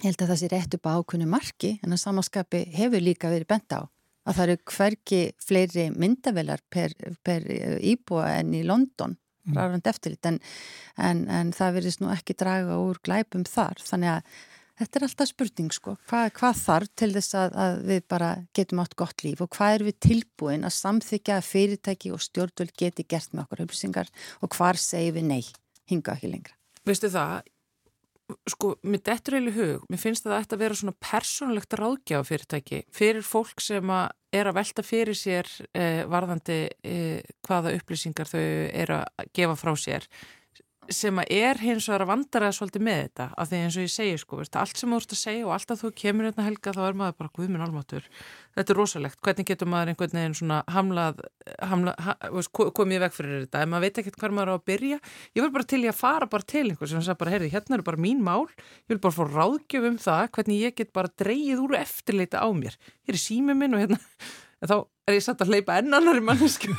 [0.03, 3.31] Ég held að það sé rétt upp á ákunni marki en að samanskapi hefur líka
[3.31, 3.81] verið bent á
[4.25, 7.45] að það eru hverki fleiri myndavelar per, per
[7.85, 9.59] íbúa enn í London mm.
[10.25, 10.39] en,
[10.97, 13.81] en, en það verðist nú ekki draga úr glæpum þar.
[13.85, 14.35] Þannig að
[14.81, 15.95] þetta er alltaf spurning sko.
[16.09, 19.77] Hvað, hvað þarf til þess að, að við bara getum átt gott líf og hvað
[19.77, 24.57] er við tilbúin að samþykja að fyrirtæki og stjórnvöld geti gert með okkur upplýsingar og
[24.57, 25.43] hvar segir við nei,
[25.91, 26.57] hinga ekki lengra?
[26.85, 27.45] Vistu það,
[28.49, 33.25] sko, mér dettur eilu hug, mér finnst að þetta vera svona persónulegt ráðgjáð fyrirtæki fyrir
[33.25, 38.97] fólk sem að er að velta fyrir sér eh, varðandi eh, hvaða upplýsingar þau eru
[39.01, 40.09] að gefa frá sér
[40.93, 43.93] sem að er hins vegar að vandara svolítið með þetta, af því eins og ég
[43.95, 46.75] segi sko, veist, allt sem þú ert að segja og alltaf þú kemur hérna helga
[46.75, 48.09] þá er maður bara guðminn almatur
[48.55, 51.19] þetta er rosalegt, hvernig getur maður einhvern veginn svona hamlað,
[51.59, 52.15] hamlað ha,
[52.77, 54.99] komið veg fyrir þetta, ef maður veit ekkert hvað maður á að byrja,
[55.35, 57.79] ég vil bara til ég að fara bara til einhvers sem sagði bara, heyrði, hérna
[57.79, 58.47] er bara mín mál.
[58.85, 62.49] Ég vil bara fá ráðgjöf um það hvernig ég get bara dreyið úr eftirleita á
[62.55, 62.77] mér.
[63.05, 64.01] Hér er símið minn og hérna.
[64.65, 64.77] Þá
[65.09, 66.71] er ég satt að hleypa ennanari mannesku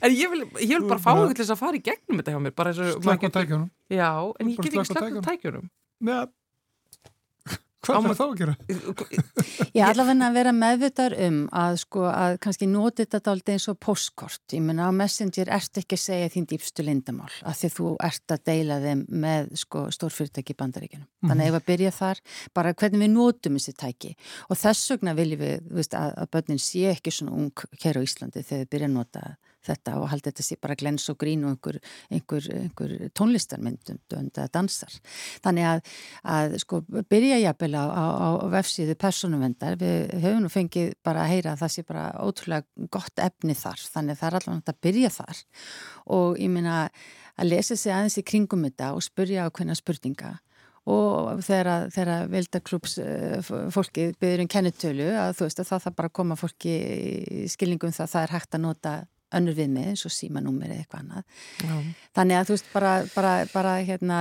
[0.00, 2.34] en ég vil, ég vil bara fá eitthvað til þess að fara í gegnum þetta
[2.34, 2.54] hjá mér
[3.02, 4.10] Slaka tækjunum Já,
[4.40, 5.70] en ég get ekki slaka tækjunum
[6.06, 6.26] Neða
[7.86, 8.54] Hvað er það að gera?
[9.76, 13.68] Ég er allavega að vera meðvitað um að sko að kannski noti þetta aldrei eins
[13.70, 14.42] og postkort.
[14.54, 18.34] Ég menna á Messenger ert ekki að segja þín dýpstu lindamál að því þú ert
[18.34, 21.06] að deila þeim með sko stórfyrirtæki bandaríkinum.
[21.06, 21.30] Mm -hmm.
[21.30, 22.22] Þannig að ef að byrja þar,
[22.54, 24.14] bara hvernig við notum þessi tæki
[24.48, 28.06] og þess vegna viljum við, veist, að, að börnin sé ekki svona ung hér á
[28.06, 29.36] Íslandi þegar við byrja að nota það
[29.66, 34.48] þetta og haldi þetta sé bara glens og grín og einhver, einhver, einhver tónlistarmyndund eða
[34.54, 34.96] dansar.
[35.44, 35.92] Þannig að,
[36.36, 41.34] að sko byrja jafnvel á, á, á vefsíðu personumvendar, við höfum nú fengið bara að
[41.34, 44.82] heyra að það sé bara ótrúlega gott efni þar, þannig að það er allavega að
[44.86, 45.44] byrja þar.
[46.16, 46.80] Og ég minna
[47.36, 50.36] að lesa sig aðeins í kringum þetta og spurja á hvernig spurninga.
[50.86, 55.96] Og þegar, þegar veldaklúps eh, fólki byrjur um kennitölu að þú veist að það þarf
[55.98, 58.92] bara að koma fólki í skilningum það að það er hægt að nota
[59.34, 61.24] önnur við mig eins og símanúmer eða eitthvað annað.
[61.62, 61.76] Já.
[62.18, 64.18] Þannig að þú veist bara, bara, bara hérna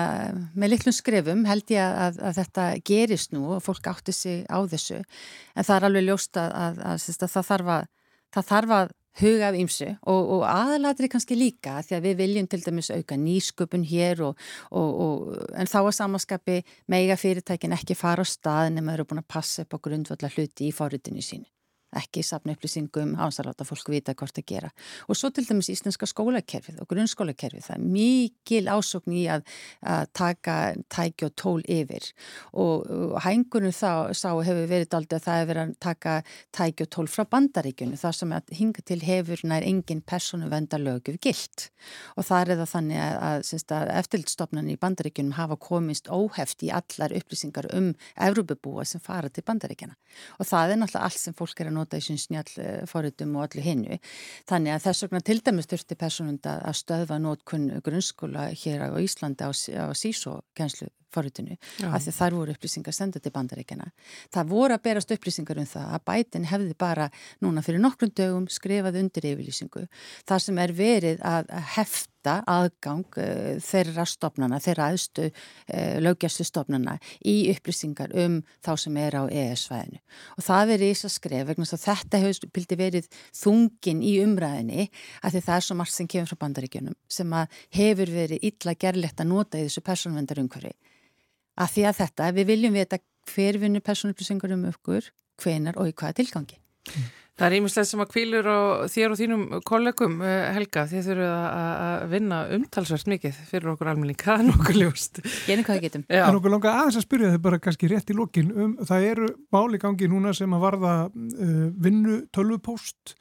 [0.55, 4.57] með litlum skrefum held ég að, að þetta gerist nú og fólk átti sig á
[4.65, 7.73] þessu en það er alveg ljóst að, að, að það, þarf
[8.35, 12.49] það þarf að huga af ýmsu og, og aðalatri kannski líka því að við viljum
[12.51, 16.57] til dæmis auka nýsköpun hér og, og, en þá að samanskapi
[16.91, 20.67] mega fyrirtækin ekki fara á stað nema eru búin að passa upp á grundvölda hluti
[20.67, 21.47] í fórutinu sínu
[21.99, 24.71] ekki safna upplýsingum hans að láta fólk vita hvort að gera.
[25.09, 29.45] Og svo til dæmis íslenska skólakerfið og grunnskólakerfið, það er mikil ásokn í að,
[29.81, 30.57] að taka
[30.91, 32.09] tæki og tól yfir.
[32.53, 36.15] Og, og hængunum þá sá hefur verið aldrei að það hefur verið að taka
[36.59, 40.79] tæki og tól frá bandaríkjunu þar sem að hinga til hefur nær engin personu venda
[40.81, 41.69] lögum gilt.
[42.15, 47.13] Og það er það þannig að, að, eftirlitstofnan í bandaríkjunum hafa komist óheft í allar
[47.15, 49.95] upplýsingar um Evrópubúa sem fara til bandaríkjana
[50.39, 52.49] og það er náttúrulega allt sem fólk er að nota í sín snjall
[52.89, 53.99] fórutum og allir hinnu.
[54.49, 59.45] Þannig að þess vegna til dæmis þurfti personund að stöðva nótkunn grunnskóla hér á Íslandi
[59.45, 61.57] á, á sísó-kjænslu forritinu
[61.89, 63.91] af því þar voru upplýsingar sendað til bandaríkjana.
[64.33, 67.09] Það voru að berast upplýsingar um það að bætin hefði bara
[67.43, 69.87] núna fyrir nokkrum dögum skrifað undir yfirlýsingu
[70.27, 76.95] þar sem er verið að hefta aðgang uh, þeirra stopnana, þeirra aðstu uh, lögjæstu stopnana
[77.21, 80.01] í upplýsingar um þá sem er á ES-svæðinu.
[80.37, 83.09] Og það er í þess að skref vegna að þetta hefur verið
[83.43, 84.87] þungin í umræðinni
[85.21, 88.75] að því það er svo margt sem kemur frá bandaríkjunum sem að hefur verið illa
[88.85, 90.73] gerlegt að nota í þessu persónvendarumhverfi
[91.55, 93.01] að því að þetta, við viljum vita
[93.33, 96.59] hver vinnur personupplýsingur um okkur, hvenar og í hvaða tilgangi.
[97.35, 101.31] Það er ímislegt sem að kvílur á þér og þínum kollegum, eh, Helga, þið þurfuð
[101.35, 105.19] að vinna umtalsvært mikið fyrir okkur almenning, það er nokkuð ljóst.
[105.43, 106.05] Genið hvað getum.
[106.07, 109.09] Það er nokkuð langa aðeins að spyrja þið bara kannski rétt í lokin um, það
[109.09, 113.17] eru máli gangi núna sem að varða uh, vinnu tölvupóst.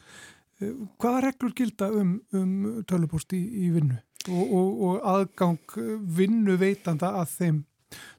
[0.63, 3.99] Uh, hvaða reglur gilda um, um tölvupóst í, í vinnu
[4.31, 7.65] og, og, og aðgang vinnu veitanda að þeim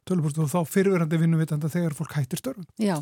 [0.05, 2.67] tölvupóst og þá fyrirverandi vinnuvitanda þegar fólk hættir störfum.
[2.81, 2.99] Já,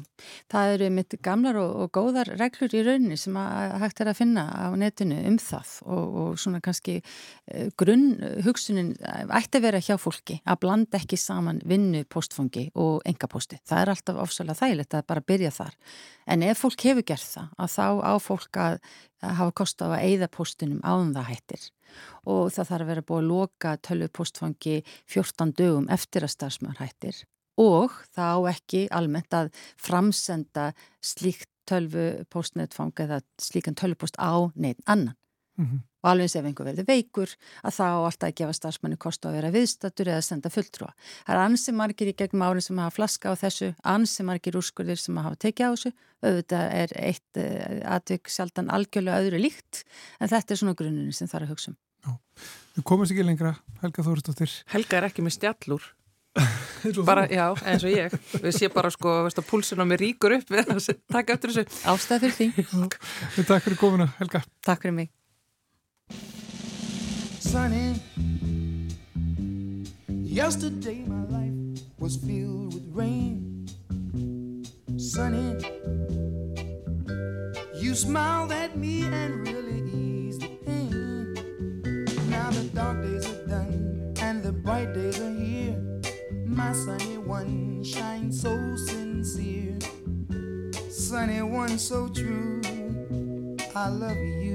[0.52, 4.20] það eru mitt gamlar og, og góðar reglur í rauninni sem að hægt er að
[4.22, 8.08] finna á netinu um það og, og svona kannski uh, grunn
[8.48, 13.60] hugsunin ætti að vera hjá fólki að blanda ekki saman vinnu postfangi og engapósti.
[13.68, 15.78] Það er alltaf ofsalega þægilegt að bara byrja þar.
[16.32, 18.80] En ef fólk hefur gert það, að þá á fólk að,
[19.24, 21.72] að hafa kost á að eigða postinum áðan það hættir
[22.26, 24.76] og það þarf að vera búið að loka tölvupostfangi
[25.06, 27.24] 14 dögum eftir að starfsmjörn hættir
[27.60, 30.72] og þá ekki almennt að framsenda
[31.04, 35.16] slíkt tölvupostnetfang eða slíkan tölvupost á neitt annan.
[35.58, 35.80] Mm -hmm.
[36.04, 39.32] Og alveg eins ef einhver verður veikur að þá alltaf að gefa starfsmanni kost á
[39.32, 40.92] að vera viðstatur eða senda fulltrúa.
[41.24, 45.00] Það er ansi margir í gegnum árin sem hafa flaska á þessu, ansi margir úrskurðir
[45.00, 45.94] sem hafa tekið á þessu.
[46.24, 49.84] Auðvitað er eitt uh, atvik sjaldan algjörlega öðru líkt
[50.20, 51.80] en þetta er svona grunninn sem þarf að hugsa um.
[52.04, 52.14] Já.
[52.76, 54.56] Við komumst ekki lengra, Helga Þóristóttir.
[54.74, 55.90] Helga er ekki með stjallur.
[57.08, 58.16] bara, já, eins og ég.
[58.42, 61.54] Við sé bara sko, veist að púlsun á mig ríkur upp við að taka eftir
[61.54, 61.84] þessu.
[61.94, 63.44] Ástæð fyrir því.
[63.46, 64.44] Takk fyrir komuna, Helga.
[64.66, 65.14] Takk fyrir mig.
[67.54, 67.94] Sunny.
[70.10, 73.68] Yesterday my life was filled with rain.
[74.98, 75.62] Sunny.
[77.76, 81.36] You smiled at me and really eased the pain.
[82.32, 85.78] Now the dark days are done and the bright days are here.
[86.48, 89.78] my sunny one shines so sincere,
[90.90, 92.64] sunny one so true.
[93.76, 94.54] I love you,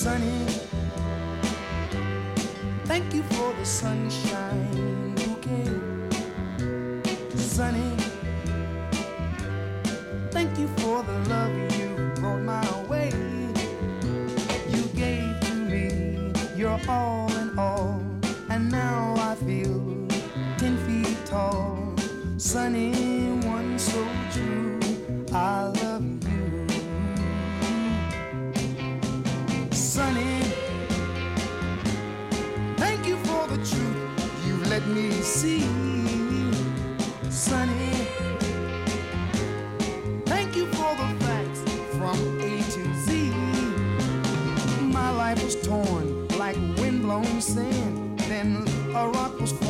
[0.00, 0.46] sunny.
[2.86, 5.68] Thank you for the sunshine bouquet,
[7.36, 7.92] sunny.
[10.30, 13.10] Thank you for the love you brought my way.
[14.74, 18.00] You gave to me your all in all,
[18.48, 20.08] and now I feel
[20.56, 21.94] ten feet tall.
[22.38, 22.92] Sunny
[23.44, 24.80] one so true,
[25.30, 26.09] I love you.
[34.86, 35.60] Let me see.
[37.30, 38.06] Sunny.
[40.26, 41.60] Thank you for the facts
[41.96, 43.30] from A to Z.
[44.82, 48.18] My life was torn like windblown sand.
[48.20, 48.64] Then
[48.94, 49.69] a rock was formed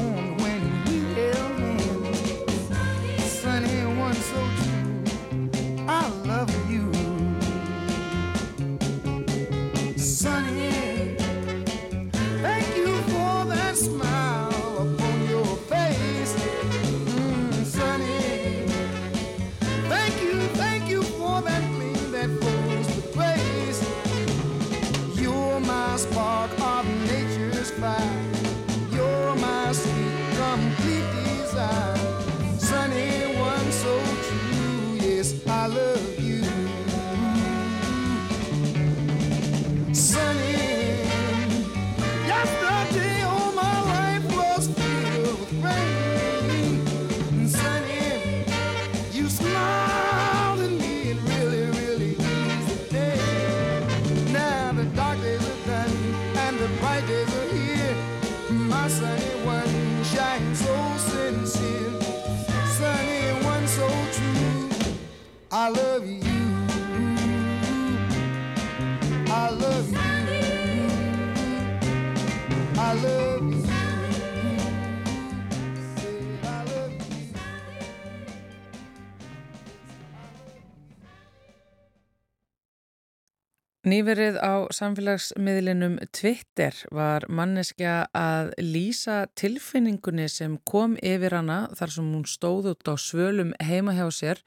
[84.00, 92.06] Nýverið á samfélagsmiðlinum Twitter var manneskja að lýsa tilfinningunni sem kom yfir hana þar sem
[92.08, 94.38] hún stóð út á svölum heima hjá sér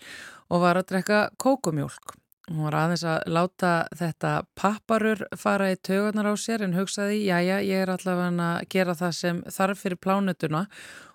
[0.49, 2.15] og var að drekka kókumjólk.
[2.49, 7.59] Hún var aðeins að láta þetta papparur fara í tögarnar á sér en hugsaði, jájá,
[7.61, 10.63] ég er allavega að gera það sem þarf fyrir plánutuna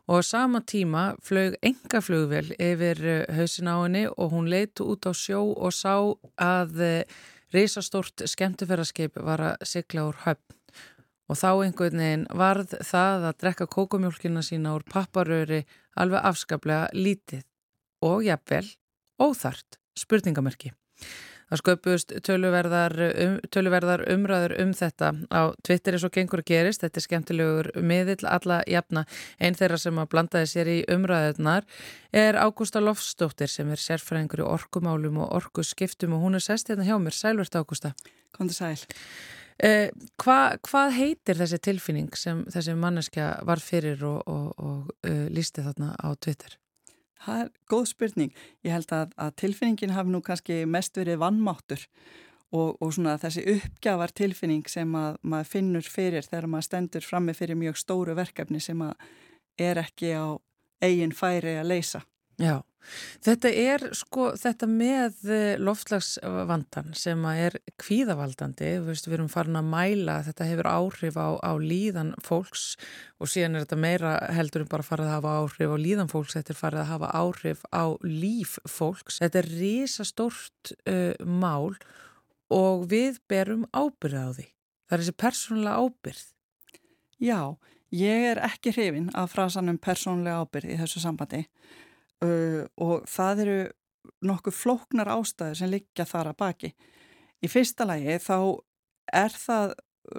[0.06, 3.02] og sama tíma flög enga flugvel yfir
[3.34, 5.96] hausin á henni og hún leitt út á sjó og sá
[6.38, 6.78] að
[7.54, 10.56] Rísastórt skemmtifæraskip var að sigla úr höfn
[11.28, 15.62] og þá einhvern veginn varð það að drekka kókumjólkina sína úr papparöri
[15.96, 17.44] alveg afskaplega lítið
[18.04, 18.66] og jafnvel
[19.20, 20.72] óþart spurningamerki.
[21.48, 26.84] Það sköpust töluverðar, um, töluverðar umræður um þetta á Twitter eins og gengur að gerist.
[26.84, 29.06] Þetta er skemmtilegur miðill alla jafna.
[29.40, 31.66] Einn þeirra sem að blandaði sér í umræðunar
[32.12, 36.86] er Ágústa Lofsdóttir sem er sérfræðingur í orkumálum og orkuskiptum og hún er sest hérna
[36.88, 37.16] hjá mér.
[37.16, 37.94] Sælvert Ágústa.
[38.36, 38.76] Kondur sæl.
[39.58, 39.88] Eh,
[40.22, 45.64] hva, hvað heitir þessi tilfinning sem þessi manneskja var fyrir og, og, og uh, lísti
[45.66, 46.54] þarna á Twitter?
[47.24, 48.32] Það er góð spurning.
[48.66, 51.84] Ég held að, að tilfinningin hafi nú kannski mest verið vannmáttur
[52.54, 57.34] og, og svona þessi uppgjafar tilfinning sem að maður finnur fyrir þegar maður stendur frammi
[57.36, 58.94] fyrir mjög stóru verkefni sem að
[59.58, 60.38] er ekki á
[60.84, 62.04] eigin færi að leysa.
[62.38, 62.60] Já,
[63.26, 70.20] þetta er sko þetta með loftslagsvandan sem að er kvíðavaldandi, við erum farin að mæla
[70.28, 72.76] þetta hefur áhrif á, á líðan fólks
[73.18, 76.36] og síðan er þetta meira heldur en bara farið að hafa áhrif á líðan fólks,
[76.38, 79.18] þetta er farið að hafa áhrif á líf fólks.
[79.24, 81.74] Þetta er risastórt uh, mál
[82.54, 84.46] og við berum ábyrð á því.
[84.86, 86.22] Það er þessi persónulega ábyrð.
[87.18, 87.40] Já,
[87.98, 91.42] ég er ekki hrifin af frasanum persónulega ábyrð í þessu sambandi
[92.24, 93.58] uh, og það eru
[94.24, 96.72] nokkuð flóknar ástæður sem liggja þar að baki.
[97.44, 98.38] Í fyrsta lagi þá
[99.14, 99.74] er það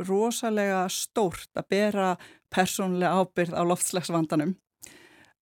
[0.08, 2.10] rosalega stórt að bera
[2.54, 4.54] persónulega ábyrð á loftslagsvandanum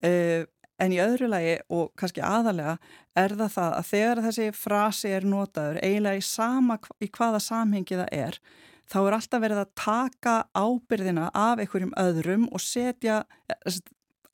[0.06, 0.42] uh,
[0.82, 2.76] en í öðru lagi og kannski aðalega
[3.16, 7.98] er það það að þegar þessi frasi er notaður eiginlega í sama í hvaða samhengi
[8.02, 8.40] það er
[8.86, 13.22] þá er alltaf verið að taka ábyrðina af einhverjum öðrum og setja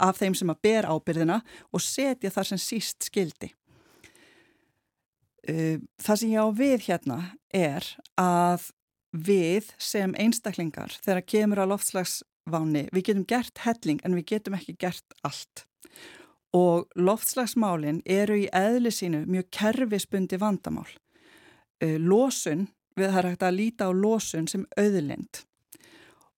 [0.02, 3.52] af þeim sem að ber ábyrðina og setja þar sem síst skildi.
[5.42, 7.18] Það sem ég á við hérna
[7.50, 7.86] er
[8.20, 8.68] að
[9.12, 14.56] við sem einstaklingar þegar kemur á loftslags váni, við getum gert helling en við getum
[14.56, 15.66] ekki gert allt.
[16.52, 20.88] Og loftslagsmálinn eru í eðli sínu mjög kerfisbundi vandamál.
[21.82, 25.44] Uh, losun, við hægt að líta á losun sem auðlind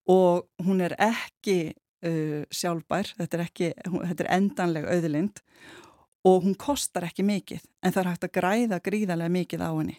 [0.04, 1.74] og hún er ekki
[2.06, 5.44] uh, sjálfbær, þetta er, ekki, þetta er endanleg auðlind
[6.24, 9.98] og hún kostar ekki mikið en það er hægt að græða gríðarlega mikið á henni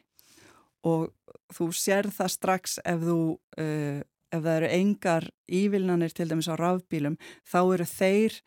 [0.86, 1.10] og
[1.54, 5.30] þú sér það strax ef þú uh, ef það eru engar
[5.62, 8.40] ívilnanir til dæmis á rafbílum þá eru þeir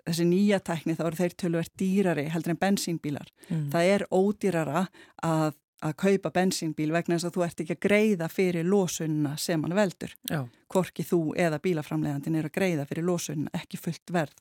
[0.00, 3.66] þessi nýja tækni þá eru þeir tölverð dýrari heldur en bensínbílar mm.
[3.72, 4.84] það er ódýrara
[5.22, 9.62] að, að kaupa bensínbíl vegna þess að þú ert ekki að greiða fyrir lósunna sem
[9.64, 10.44] hann veldur Já.
[10.68, 14.36] hvorki þú eða bílaframlegandin er að greiða fyrir lósunna, ekki fullt verð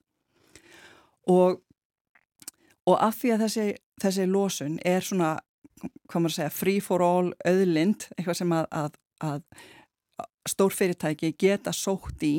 [1.29, 1.61] og
[2.89, 3.65] og af því að þessi,
[4.01, 5.33] þessi lósun er svona,
[6.09, 8.95] hvað maður að segja free for all auðlind, eitthvað sem að, að,
[9.29, 9.43] að
[10.49, 12.35] stórfyrirtæki geta sótt í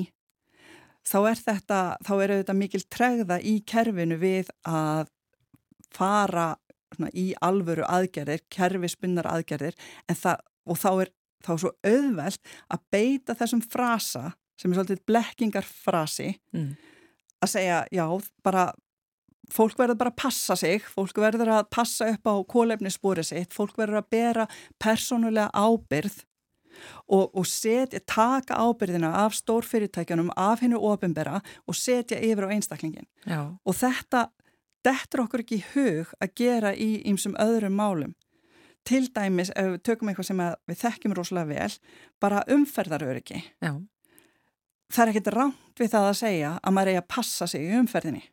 [1.06, 5.10] þá er þetta, þá er þetta mikil tregða í kerfinu við að
[5.94, 6.52] fara
[6.96, 9.78] svona, í alvöru aðgerðir, kerfispunnar aðgerðir
[10.10, 15.04] það, og þá er þá er svo auðvelt að beita þessum frasa sem er svolítið
[15.08, 16.70] blekkingarfrasi mm.
[17.40, 18.04] að segja já,
[18.44, 18.68] bara
[19.50, 23.78] fólk verður bara að passa sig, fólk verður að passa upp á kólefnisspori sitt, fólk
[23.80, 24.50] verður að bera
[24.82, 26.20] persónulega ábyrð
[27.10, 33.08] og, og setja, taka ábyrðina af stórfyrirtækjunum, af hennu ofinbera og setja yfir á einstaklingin.
[33.26, 33.42] Já.
[33.64, 34.28] Og þetta,
[34.86, 38.16] þetta er okkur ekki hug að gera í ýmsum öðrum málum.
[38.86, 41.74] Til dæmis, ef við tökum eitthvað sem við þekkjum rosalega vel,
[42.22, 43.42] bara umferðaröryggi.
[43.60, 43.74] Já.
[44.90, 47.76] Það er ekkit ránt við það að segja að maður eigi að passa sig í
[47.78, 48.24] umferðinni.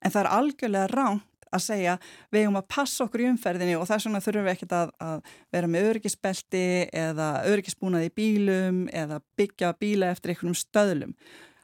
[0.00, 1.96] En það er algjörlega ránt að segja
[2.32, 5.34] við eigum að passa okkur í umferðinni og þess vegna þurfum við ekkert að, að
[5.52, 6.64] vera með öryggisbelti
[7.02, 11.12] eða öryggisbúnaði í bílum eða byggja bíla eftir einhvernum stöðlum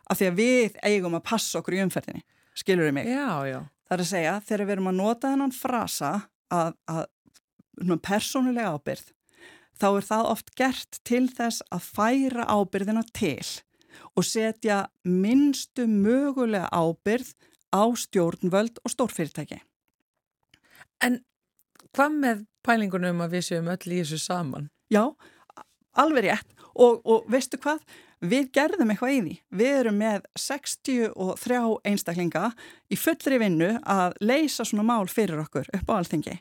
[0.09, 2.25] af því að við eigum að passa okkur í umferðinni
[2.59, 3.09] skilur við mig?
[3.09, 3.61] Já, já.
[3.89, 6.11] Það er að segja þegar við erum að nota þennan frasa
[6.53, 7.07] að, að
[8.05, 9.07] persónulega ábyrð
[9.79, 13.47] þá er það oft gert til þess að færa ábyrðina til
[14.19, 17.33] og setja minnstu mögulega ábyrð
[17.75, 19.61] á stjórnvöld og stórfyrirtæki.
[21.05, 21.21] En
[21.95, 24.69] hvað með pælingunum að við séum öll í þessu saman?
[24.93, 25.05] Já,
[25.99, 27.83] alveg rétt og, og veistu hvað?
[28.19, 29.35] Við gerðum eitthvað í því.
[29.61, 32.49] Við erum með 63 einstaklinga
[32.91, 36.35] í fullri vinnu að leysa svona mál fyrir okkur upp á alþingi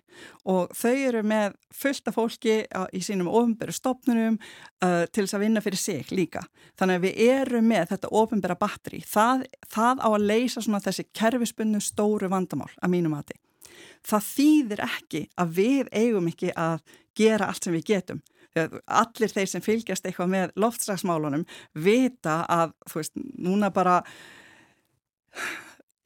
[0.49, 5.61] og þau eru með fullta fólki í sínum ofinberu stopnunum uh, til þess að vinna
[5.61, 6.41] fyrir sig líka.
[6.79, 9.03] Þannig að við erum með þetta ofinbera batteri.
[9.05, 13.37] Það, það á að leysa svona þessi kerfispunnu stóru vandamál að mínum aði
[14.07, 16.81] það þýðir ekki að við eigum ekki að
[17.17, 18.21] gera allt sem við getum.
[19.01, 21.45] Allir þeir sem fylgjast eitthvað með loftslagsmálunum
[21.77, 24.01] vita að, þú veist, núna bara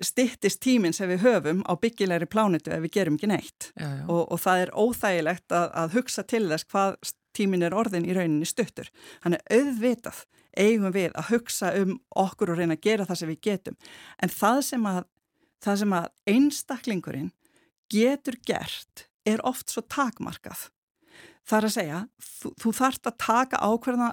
[0.02, 3.70] stittist tíminn sem við höfum á byggilegri plánitu ef við gerum ekki neitt.
[3.76, 4.06] Já, já.
[4.08, 6.98] Og, og það er óþægilegt að, að hugsa til þess hvað
[7.38, 8.90] tíminn er orðin í rauninni stuttur.
[9.24, 10.26] Hann er auðvitað
[10.58, 13.78] eigum við að hugsa um okkur og reyna að gera það sem við getum.
[14.20, 15.02] En það sem að,
[15.64, 17.32] það sem að einstaklingurinn
[17.92, 20.70] getur gert er oft svo takmarkað.
[21.48, 24.10] Það er að segja, þú, þú þarfst að taka ákveðna,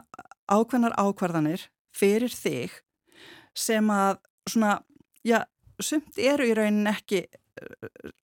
[0.49, 2.79] ákveðnar ákveðanir fyrir þig
[3.59, 4.79] sem að svona,
[5.27, 5.43] já,
[5.83, 7.25] sumt eru í rauninni ekki,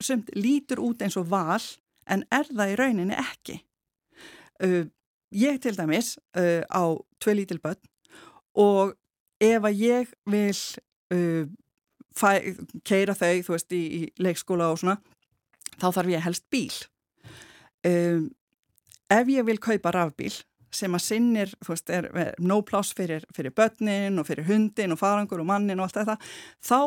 [0.02, 1.62] sumt lítur út eins og val
[2.10, 3.60] en er það í rauninni ekki.
[4.62, 4.86] Uh,
[5.36, 7.82] ég til dæmis uh, á tvei lítil börn
[8.56, 8.94] og
[9.42, 10.56] ef að ég vil
[11.12, 11.44] uh,
[12.86, 14.96] keira þau, þú veist, í, í leikskóla og svona,
[15.76, 16.72] þá þarf ég helst bíl.
[17.84, 18.30] Um,
[19.10, 20.34] ef ég vil kaupa rafbíl
[20.76, 22.08] sem að sinnir, þú veist, er,
[22.42, 26.16] no pláss fyrir, fyrir börnin og fyrir hundin og farangur og mannin og allt þetta,
[26.60, 26.78] þá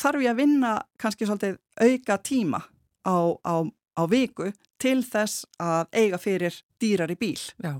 [0.00, 2.60] þarf ég að vinna kannski svolítið auka tíma
[3.06, 4.50] á, á, á viku
[4.82, 7.38] til þess að eiga fyrir dýrar í bíl.
[7.62, 7.78] Já.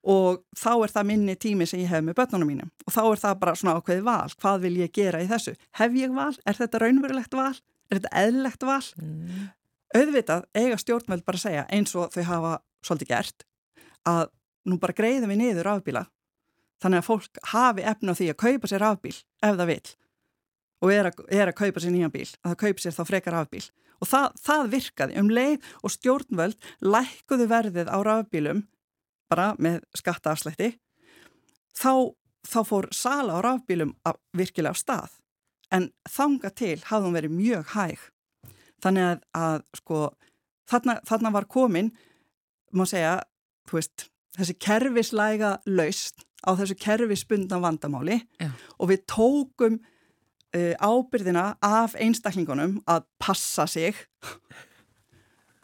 [0.00, 3.22] Og þá er það minni tími sem ég hef með börnunum mínum og þá er
[3.24, 5.56] það bara svona ákveði val, hvað vil ég gera í þessu?
[5.80, 6.32] Hef ég val?
[6.48, 7.56] Er þetta raunverulegt val?
[7.90, 8.84] Er þetta eðlilegt val?
[9.00, 9.50] Mm
[9.96, 12.52] auðvitað eiga stjórnveld bara að segja eins og þau hafa
[12.84, 13.46] svolítið gert
[14.08, 14.28] að
[14.68, 16.04] nú bara greiðum við niður rafbíla.
[16.80, 19.82] Þannig að fólk hafi efna því að kaupa sér rafbíl ef það vil
[20.80, 23.36] og er að, er að kaupa sér nýjan bíl að það kaupa sér þá frekar
[23.36, 23.64] rafbíl.
[24.00, 25.16] Og það, það virkaði.
[25.20, 28.62] Um leið og stjórnveld lækkuðu verðið á rafbílum
[29.30, 30.70] bara með skattaafslætti
[31.76, 32.16] þá,
[32.48, 33.92] þá fór sala á rafbílum
[34.36, 35.18] virkilega á stað.
[35.70, 38.00] En þanga til hafðum verið mjög hæg.
[38.80, 39.98] Þannig að, að sko
[40.70, 41.92] þarna, þarna var komin
[42.76, 43.18] má segja,
[43.68, 44.06] þú veist
[44.38, 48.50] þessi kerfislæga laust á þessu kerfispundna vandamáli Já.
[48.78, 53.96] og við tókum uh, ábyrðina af einstaklingunum að passa sig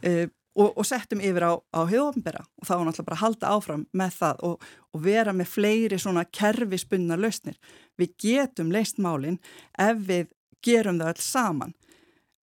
[0.05, 0.27] uh,
[0.57, 3.87] og, og settum yfir á, á höfðofinbera og þá var náttúrulega bara að halda áfram
[3.97, 7.59] með það og, og vera með fleiri svona kerfispundna lausnir.
[8.01, 9.39] Við getum leist málinn
[9.79, 10.31] ef við
[10.65, 11.77] gerum það öll saman.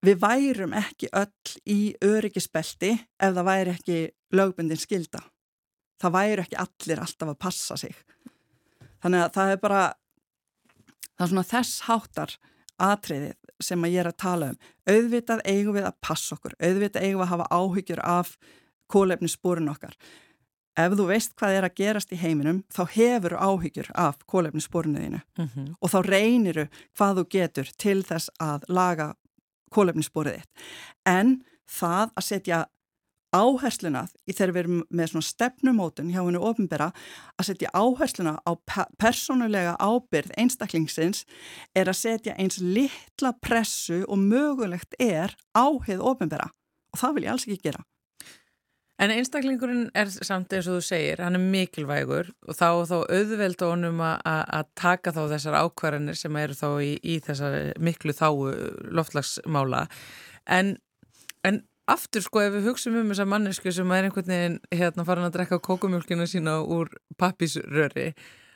[0.04, 2.90] Við værum ekki öll í öryggisbelti
[3.24, 4.00] ef það væri ekki
[4.36, 5.22] lögbundin skilda.
[6.02, 7.96] Það væri ekki allir alltaf að passa sig.
[9.04, 9.84] Þannig að það er bara,
[11.16, 12.36] það er svona þess háttar
[12.84, 13.34] atriðið
[13.64, 14.60] sem að ég er að tala um.
[14.92, 18.36] Auðvitað eigum við að passa okkur, auðvitað eigum við að hafa áhyggjur af
[18.92, 19.96] kólefnissporin okkar.
[20.74, 25.76] Ef þú veist hvað er að gerast í heiminum, þá hefur áhyggjur af kólefnissporinu Mhm.
[25.80, 29.14] og þá reyniru hvað þú getur til þess að laga
[29.74, 30.70] kólefnissporið þitt.
[31.10, 32.64] En það að setja
[33.34, 36.92] áhersluna í þegar við erum með svona stefnumótun hjá hennu ofinbera
[37.40, 41.24] að setja áhersluna á pe persónulega ábyrð einstaklingsins
[41.76, 46.52] er að setja eins litla pressu og mögulegt er á heið ofinbera
[46.94, 47.82] og það vil ég alls ekki gera.
[49.04, 53.68] En einstaklingurinn er samt eins og þú segir, hann er mikilvægur og þá, þá auðvelda
[53.68, 58.54] honum að- taka þá þessar ákvarðanir sem eru þá í, í þessar miklu þáu
[58.96, 59.82] loftlagsmála.
[60.48, 60.78] En,
[61.44, 61.60] en
[61.92, 65.36] aftur sko ef við hugsaum um þessar mannesku sem er einhvern veginn hérna farin að
[65.36, 68.14] drekka kókumjölkina sína úr pappisröri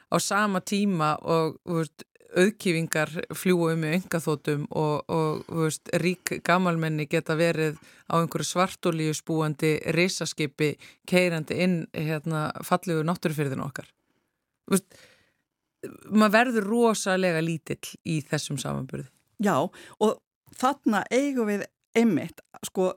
[0.08, 7.08] á sama tíma og veist, auðkýfingar fljúa um í engaþótum og, og veist, rík gamalmenni
[7.10, 7.78] geta verið
[8.12, 10.74] á einhverju svartolíu spúandi risaskipi
[11.08, 13.88] keirandi inn hérna fallegu náttúrufyrðinu okkar.
[14.72, 15.00] Veist,
[16.10, 19.08] maður verður rosalega lítill í þessum samanburði.
[19.44, 20.18] Já og
[20.58, 21.68] þarna eigum við
[21.98, 22.92] einmitt, sko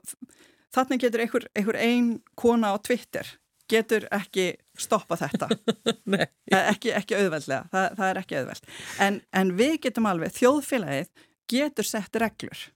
[0.73, 3.27] þarna getur einhver, einhver ein kona á Twitter
[3.71, 5.47] getur ekki stoppa þetta.
[6.51, 8.69] Ekki, ekki auðveldlega, það, það er ekki auðveld.
[9.05, 11.09] En, en við getum alveg, þjóðfélagið
[11.51, 12.67] getur sett reglur.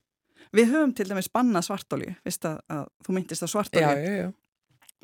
[0.56, 4.28] Við höfum til dæmis banna svartolju að, að þú myndist á svartolju Já, já, já.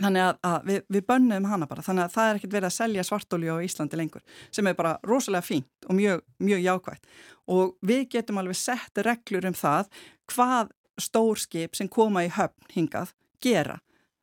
[0.00, 1.84] þannig að, að við, við bönnum hana bara.
[1.84, 4.24] Þannig að það er ekkert verið að selja svartolju á Íslandi lengur
[4.54, 7.10] sem er bara rosalega fínt og mjög, mjög jákvægt
[7.52, 9.90] og við getum alveg sett reglur um það
[10.32, 13.12] hvað stórskip sem koma í höfn hingað
[13.42, 13.80] gera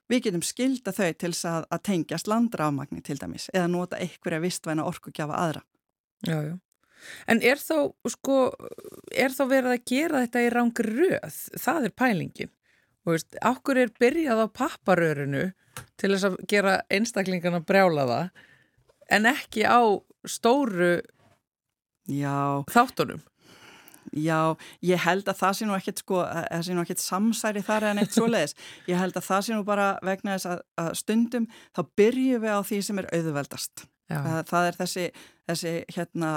[0.09, 4.87] við getum skilda þau til að, að tengjast landrafmagni til dæmis eða nota einhverja vistvæna
[4.89, 5.65] orkugjafa aðra
[6.27, 6.55] Já, já.
[7.31, 8.37] En er þá, sko,
[9.15, 11.37] er þá verið að gera þetta í rangri röð?
[11.63, 12.51] Það er pælingin.
[13.07, 15.45] Og veist, okkur er byrjað á papparörinu
[15.99, 18.43] til þess að gera einstaklingana brjála það,
[19.15, 19.79] en ekki á
[20.27, 20.99] stóru
[22.09, 23.21] Já, þáttunum.
[24.15, 27.87] Já, ég held að það sé nú ekkert sko, það sé nú ekkert samsæri þar
[27.91, 28.55] en eitt svoleiðis.
[28.89, 31.47] Ég held að það sé nú bara vegna þess að, að stundum
[31.77, 33.85] þá byrjum við á því sem er auðveldast.
[34.09, 35.03] Það, það er þessi,
[35.49, 36.31] þessi hérna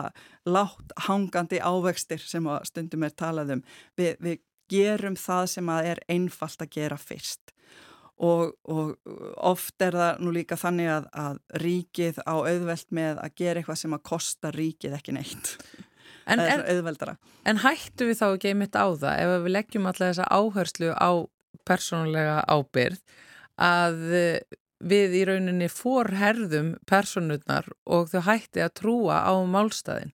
[0.45, 3.63] látt hangandi ávextir sem stundum er talað um.
[3.97, 4.43] Vi, við
[4.73, 7.55] gerum það sem að er einfalt að gera fyrst.
[8.23, 8.93] Og, og
[9.41, 13.81] oft er það nú líka þannig að, að ríkið á auðveld með að gera eitthvað
[13.81, 15.57] sem að kosta ríkið ekki neitt.
[16.27, 17.17] En, en, auðveldara.
[17.49, 21.11] en hættu við þá ekki einmitt á það ef við leggjum alltaf þessa áherslu á
[21.69, 23.01] persónulega ábyrð
[23.63, 30.11] að eh, við í rauninni forherðum personurnar og þau hætti að trúa á málstæðin.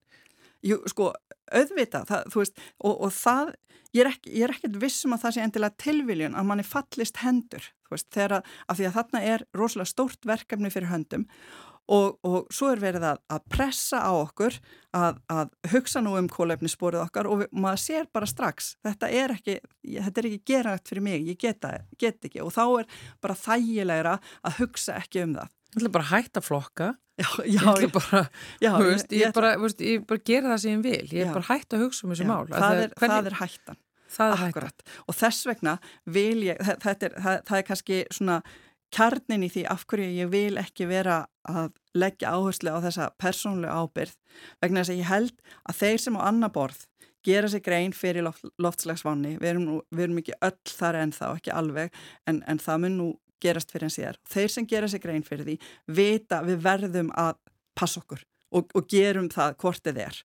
[0.67, 1.13] Jú, sko,
[1.55, 3.53] auðvita, það, þú veist, og, og það,
[3.97, 7.23] ég er, ekki, ég er ekkert vissum að það sé endilega tilviljun að manni fallist
[7.23, 11.25] hendur, þú veist, þegar að, að því að þarna er rosalega stórt verkefni fyrir höndum
[11.89, 14.57] og, og svo er verið að, að pressa á okkur
[14.99, 19.35] að, að hugsa nú um kólefnissporið okkar og við, maður sér bara strax, þetta er
[19.39, 19.59] ekki,
[19.89, 22.91] ég, þetta er ekki gerægt fyrir mig, ég geta, get ekki og þá er
[23.25, 25.53] bara þægilegra að hugsa ekki um það.
[25.69, 28.21] Ég ætla bara að hætta flokka, Já, ég já, ætla bara,
[28.63, 31.33] já, veist, ég, ætla- bara, veist, ég bara gera það sem ég vil, ég er
[31.35, 32.45] bara hætt að hugsa um þessu mál.
[32.47, 33.81] Það, er, hvernig- það er hættan.
[34.15, 34.49] það er hætta.
[34.53, 34.85] Akkurat.
[35.11, 35.75] Og þess vegna
[36.07, 38.37] vil ég, það, þetta er, það, það er kannski svona
[38.95, 43.83] kjarnin í því af hverju ég vil ekki vera að leggja áherslu á þessa persónlega
[43.83, 44.15] ábyrð
[44.63, 46.87] vegna þess að ég held að þeir sem á annar borð
[47.27, 51.25] gera sig grein fyrir loft, loftslagsvanni, við erum, við erum ekki öll þar en þá,
[51.35, 53.09] ekki alveg, en, en það mun nú
[53.43, 54.19] gerast fyrir en síðar.
[54.29, 55.57] Þeir sem gera sig grein fyrir því
[55.99, 57.37] vita við verðum að
[57.79, 58.25] passa okkur
[58.55, 60.21] og, og gerum það hvort þið er.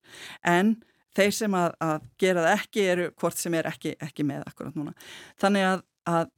[0.47, 0.75] En
[1.17, 4.79] þeir sem að, að gera það ekki eru hvort sem er ekki, ekki með akkurat
[4.79, 4.95] núna.
[5.41, 6.31] Þannig að, að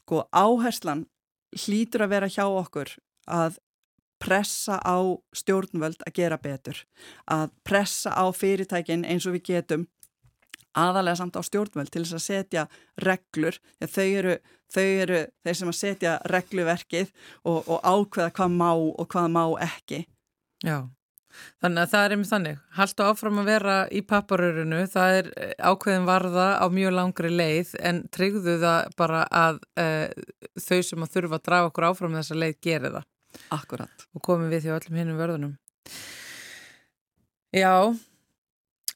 [0.00, 1.06] sko áherslan
[1.56, 2.94] hlýtur að vera hjá okkur
[3.30, 3.58] að
[4.20, 5.00] pressa á
[5.32, 6.82] stjórnvöld að gera betur,
[7.24, 9.86] að pressa á fyrirtækin eins og við getum
[10.76, 12.66] aðalega samt á stjórnvöld til þess að setja
[13.00, 14.36] reglur, þau eru,
[14.70, 19.44] þau eru þeir sem að setja regluverkið og, og ákveða hvað má og hvað má
[19.64, 20.04] ekki.
[20.60, 20.84] Já,
[21.62, 22.58] þannig að það er einmitt þannig.
[22.78, 27.72] Haltu áfram að vera í papparörunu, það er eh, ákveðin varða á mjög langri leið
[27.90, 30.06] en tryggðu það bara að uh,
[30.58, 33.08] þau sem að þurfa að draga okkur áfram þessa leið geri það.
[33.54, 34.06] Akkurat.
[34.14, 35.56] Og komum við því öllum hinnum vörðunum.
[37.54, 37.74] Já,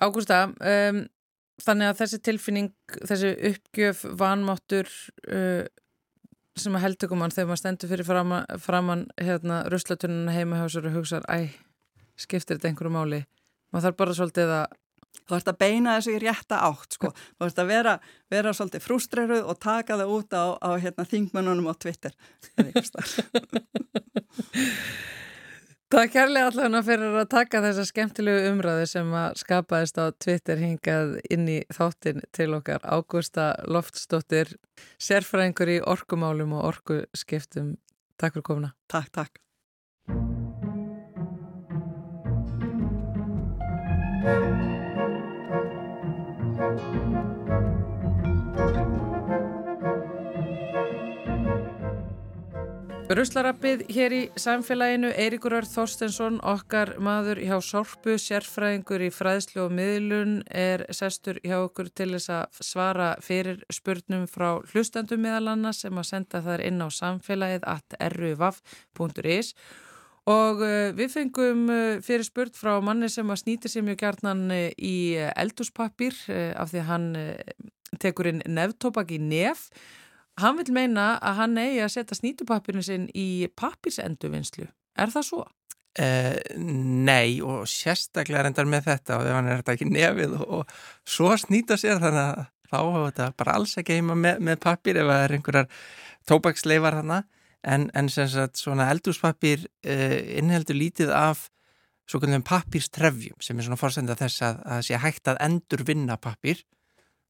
[0.02, 1.04] Ágústa, um,
[1.62, 2.72] þannig að þessi tilfinning,
[3.06, 4.90] þessi uppgjöf, vanmáttur
[5.30, 5.64] uh,
[6.58, 10.90] sem að heldur koman þegar maður stendur fyrir framann, framann hérna, ruslatununa heima hjá sér
[10.90, 11.54] og hugsaður, æ,
[12.16, 13.20] skiptir þetta einhverju máli?
[13.72, 14.80] Maður þarf bara svolítið að
[15.24, 17.10] Þú ert að beina þessu í rétta átt sko.
[17.38, 17.94] Þú ert að vera,
[18.32, 22.12] vera svolítið frústreruð og taka það út á, á hérna, þingmönunum á Twitter.
[25.94, 31.16] Takk kærlega allavega fyrir að taka þessa skemmtilegu umræðu sem að skapaðist á Twitter hingað
[31.32, 34.52] inn í þáttin til okkar Ágústa Loftsdóttir,
[34.98, 37.78] sérfræðingur í orkumálum og orkuskiptum.
[38.20, 38.74] Takk fyrir komuna.
[38.90, 39.43] Takk, takk.
[53.14, 59.74] Ruslarappið hér í samfélaginu, Eiríkur Örð Þorstensson, okkar maður hjá Sorpu, sérfræðingur í fræðslu og
[59.76, 65.84] miðlun, er sestur hjá okkur til þess að svara fyrir spurnum frá hlustandum meðal annars
[65.84, 69.52] sem að senda þar inn á samfélagið at ruvaf.is
[70.30, 74.46] og uh, við fengum uh, fyrir spurt frá manni sem að snýti sér mjög gærnan
[74.54, 74.96] uh, í
[75.34, 76.16] eldúspappir
[76.56, 77.10] af því að hann
[78.00, 79.68] tekur inn nefntobak í nef
[80.42, 84.66] Hann vil meina að hann eigi að setja snýtupappinu sinn í pappisenduvinnslu.
[84.98, 85.44] Er það svo?
[85.94, 90.48] Uh, nei og sérstaklega reyndar með þetta og ef hann er þetta ekki nefið og,
[90.58, 90.72] og
[91.06, 94.98] svo snýta sér þannig að þá hafa þetta bara alls ekki heima með, með pappir
[94.98, 95.68] ef það er einhverjar
[96.26, 97.20] tóbaksleifar hana
[97.64, 101.48] en, en sem sagt svona eldúspappir uh, innheldur lítið af
[102.04, 106.18] svo kallum pappirstrefjum sem er svona fórsenda þess að það sé hægt að endur vinna
[106.20, 106.60] pappir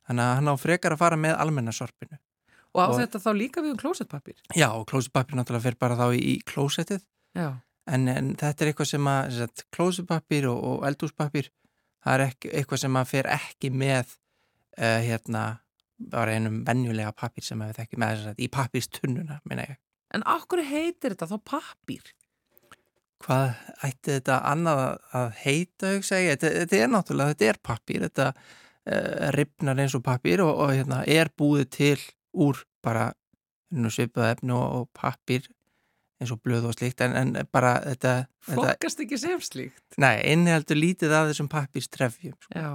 [0.04, 2.18] þannig að hann á frekar að fara með almennasorpinu
[2.74, 4.40] Og á og, þetta þá líka við um klósettpapir?
[4.58, 7.04] Já, og klósettpapir náttúrulega fyrir bara þá í, klósettið.
[7.94, 9.36] En, en þetta er eitthvað sem að,
[9.74, 11.50] klósettpapir og, og eldúspapir,
[12.02, 14.16] það er ekki, eitthvað sem að fyrir ekki með,
[14.80, 15.44] uh, hérna,
[16.10, 19.78] bara einum vennjulega papir sem að við þess að í papirstunnuna, minna ég.
[20.14, 22.12] En okkur heitir þetta þá papir?
[23.24, 23.54] Hvað
[23.86, 24.82] ætti þetta annað
[25.16, 25.94] að heita?
[25.96, 30.72] Þetta, þetta er náttúrulega, þetta er papir, þetta uh, ripnar eins og papir og, og
[30.74, 31.98] hérna, er búið til
[32.34, 33.12] úr bara
[33.90, 35.48] svipað efni og, og pappir
[36.22, 39.96] eins og blöð og slíkt en, en bara þetta Flokkast ekki sem slíkt?
[40.00, 42.52] Nei, innihaldur lítið af þessum pappirstrefjum sko.
[42.54, 42.68] Já.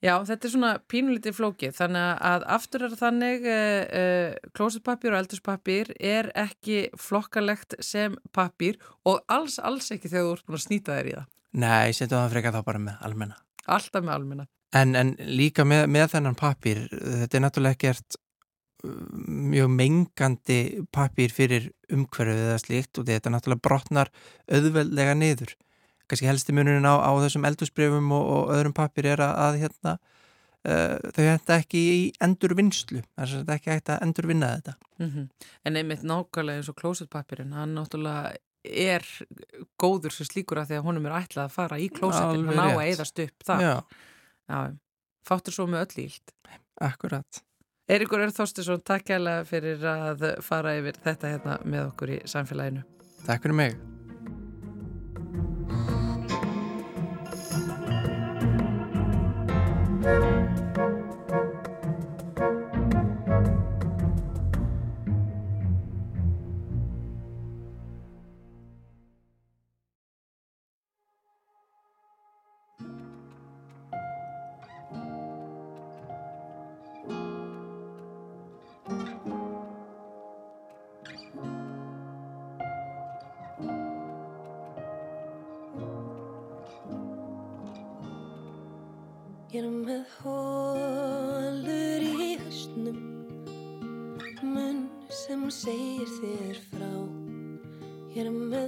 [0.00, 5.18] Já, þetta er svona pínulítið flókið þannig að aftur er þannig uh, uh, klósetpappir og
[5.18, 10.64] eldurspapir er ekki flokkalegt sem pappir og alls, alls ekki þegar þú ert búin að
[10.64, 11.28] snýta þér í það.
[11.60, 13.38] Nei, setjum það frekar þá bara með almenna.
[13.68, 14.48] Alltaf með almenna.
[14.80, 18.20] En, en líka með, með þennan pappir, þetta er náttúrulega gert
[18.80, 20.60] mjög mengandi
[20.94, 24.10] papír fyrir umhverfið eða slíkt og þetta náttúrulega brotnar
[24.48, 25.52] auðveldlega niður.
[26.10, 29.96] Kanski helsti munurinn á, á þessum eldusbreyfum og, og öðrum papír er að, að hérna,
[30.66, 34.76] uh, þau hætta ekki í endurvinnslu, þess að þetta ekki hætta að endurvinna þetta.
[34.98, 35.50] Mm -hmm.
[35.64, 38.34] En einmitt nákvæmlega eins og klósetpapirinn, hann náttúrulega
[38.64, 39.06] er
[39.80, 42.68] góður sem slíkur að því að honum er ætlað að fara í klósetin, hann á
[42.74, 43.62] að eðast upp það.
[43.64, 43.74] Já.
[44.50, 44.58] Já,
[45.24, 46.34] fáttur svo með öll ílt.
[46.80, 47.44] Akkurat.
[47.90, 52.84] Eirikur Örþórstisson, takk kærlega fyrir að fara yfir þetta hérna með okkur í samfélaginu.
[53.26, 53.99] Takk fyrir mig.
[60.10, 60.39] Ég
[89.60, 93.00] er með hólur í höstnum
[94.40, 94.78] Munn
[95.12, 96.92] sem segir þér frá.
[98.14, 98.59] Ég er með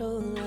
[0.00, 0.37] allt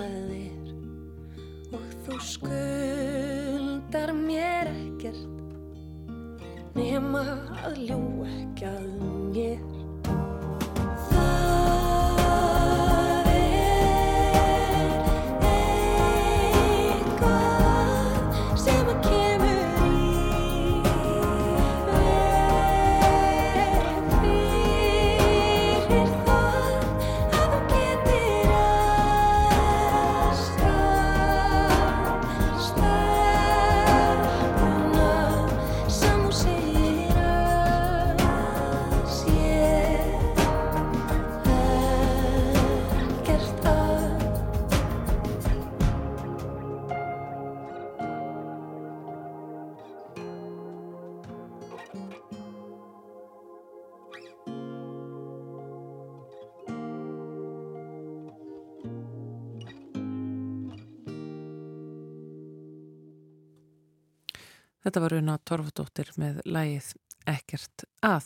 [64.92, 66.88] Þetta var Una Torfadóttir með lægið
[67.32, 68.26] Ekkert að.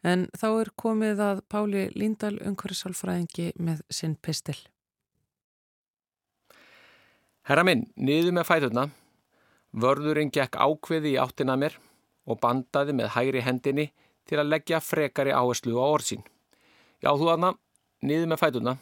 [0.00, 4.56] En þá er komið að Páli Líndal, umhverfisálfræðingi með sinn pistil.
[7.44, 8.86] Herra minn, niður með fæturna.
[9.84, 11.76] Vörðurinn gekk ákveði í áttina mér
[12.24, 13.90] og bandaði með hægri hendinni
[14.24, 16.24] til að leggja frekari áherslu á orðsín.
[17.04, 17.52] Já, þú aðna,
[18.00, 18.78] niður með fæturna.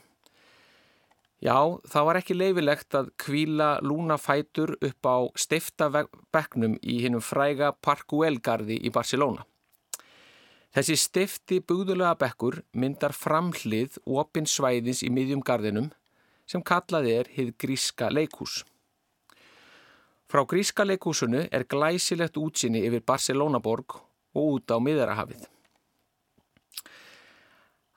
[1.40, 1.56] Já,
[1.88, 5.88] það var ekki leifilegt að kvíla lúna fætur upp á stifta
[6.34, 9.46] bekknum í hinnum fræga Parkuelgarði í Barcelona.
[10.76, 15.88] Þessi stifti bugðulega bekkur myndar framhlið opin svæðins í miðjum gardinum
[16.46, 18.60] sem kallaði er hið gríska leikús.
[20.30, 23.96] Frá gríska leikúsunu er glæsilegt útsinni yfir Barcelonaborg
[24.36, 25.48] og út á miðarahafið.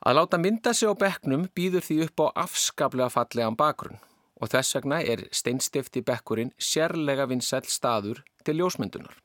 [0.04, 4.02] Að láta mynda sig á bekknum býður því upp á afskaplega fallegan bakgrunn
[4.44, 9.16] og þess vegna er steinstifti bekkurinn sérlega vinsæl staður til ljósmyndunar.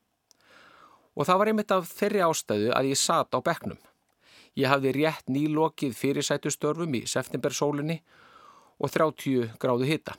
[1.19, 3.75] Og það var einmitt af þeirri ástæðu að ég sat á bekknum.
[4.55, 7.99] Ég hafði rétt nýlokið fyrirsætustörfum í septembersólinni
[8.79, 10.15] og 30 gráðu hitta.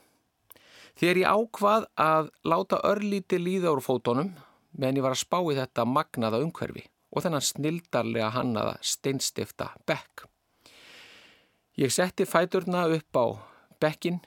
[1.00, 4.34] Þegar ég ákvað að láta örlíti líða úr fótonum
[4.76, 10.29] meðan ég var að spá í þetta magnaða umhverfi og þennan snildarlega hannaða steinstifta bekk.
[11.80, 13.26] Ég setti fæturna upp á
[13.80, 14.18] bekkin,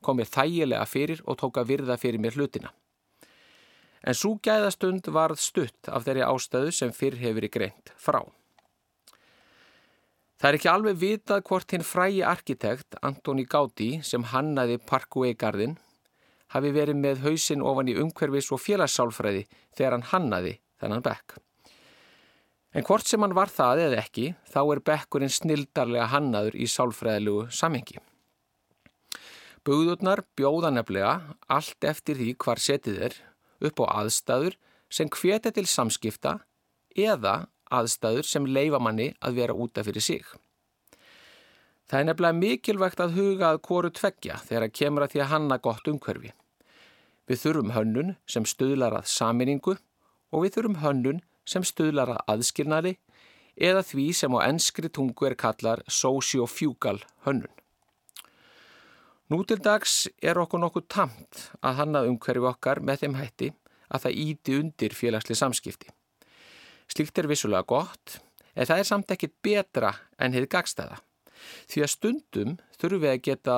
[0.00, 2.70] kom mér þægilega fyrir og tók að virða fyrir mér hlutina.
[4.00, 8.22] En svo gæðastund varð stutt af þeirri ástöðu sem fyrr hefur í greint frá.
[10.40, 15.76] Það er ekki alveg vitað hvort hinn frægi arkitekt Antoni Gaudi sem hannaði Parkway-garðin
[16.56, 19.44] hafi verið með hausinn ofan í umhverfis og félagssálfræði
[19.76, 21.36] þegar hann hannaði þennan bekk.
[22.72, 27.50] En hvort sem hann var það eða ekki, þá er bekkurinn snildarlega hannaður í sálfræðilegu
[27.52, 27.98] samhengi.
[29.62, 33.18] Bugðurnar bjóða nefnilega allt eftir því hvar setið er
[33.62, 34.56] upp á aðstæður
[34.92, 36.38] sem hvetja til samskipta
[36.98, 40.24] eða aðstæður sem leifa manni að vera útaf fyrir sig.
[41.88, 45.30] Það er nefnilega mikilvægt að huga að hvoru tveggja þegar að kemur að því að
[45.34, 46.32] hanna gott umhverfi.
[47.28, 49.76] Við þurfum hönnun sem stuðlar að saminningu
[50.32, 52.96] og við þurfum hönnun sem stuðlar að aðskilnaði
[53.56, 57.50] eða því sem á enskri tungu er kallar sociofugal hönnun.
[59.32, 63.48] Nú til dags er okkur nokkuð tamt að hanna umhverfi okkar með þeim hætti
[63.92, 65.88] að það íti undir félagsli samskipti.
[66.92, 68.18] Slíkt er vissulega gott,
[68.52, 70.98] en það er samt ekkit betra en hefði gagstæða.
[71.70, 73.56] Því að stundum þurfum við að geta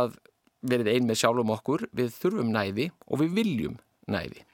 [0.65, 4.45] verið ein með sjálfum okkur, við þurfum næði og við viljum næði.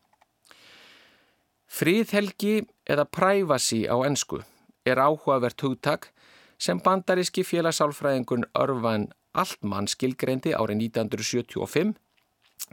[1.71, 4.41] Fríðhelgi eða privacy á ensku
[4.83, 6.11] er áhugavert hugtak
[6.59, 9.07] sem bandaríski félagsálfræðingun Örvan
[9.39, 11.95] Altmann skilgreindi árið 1975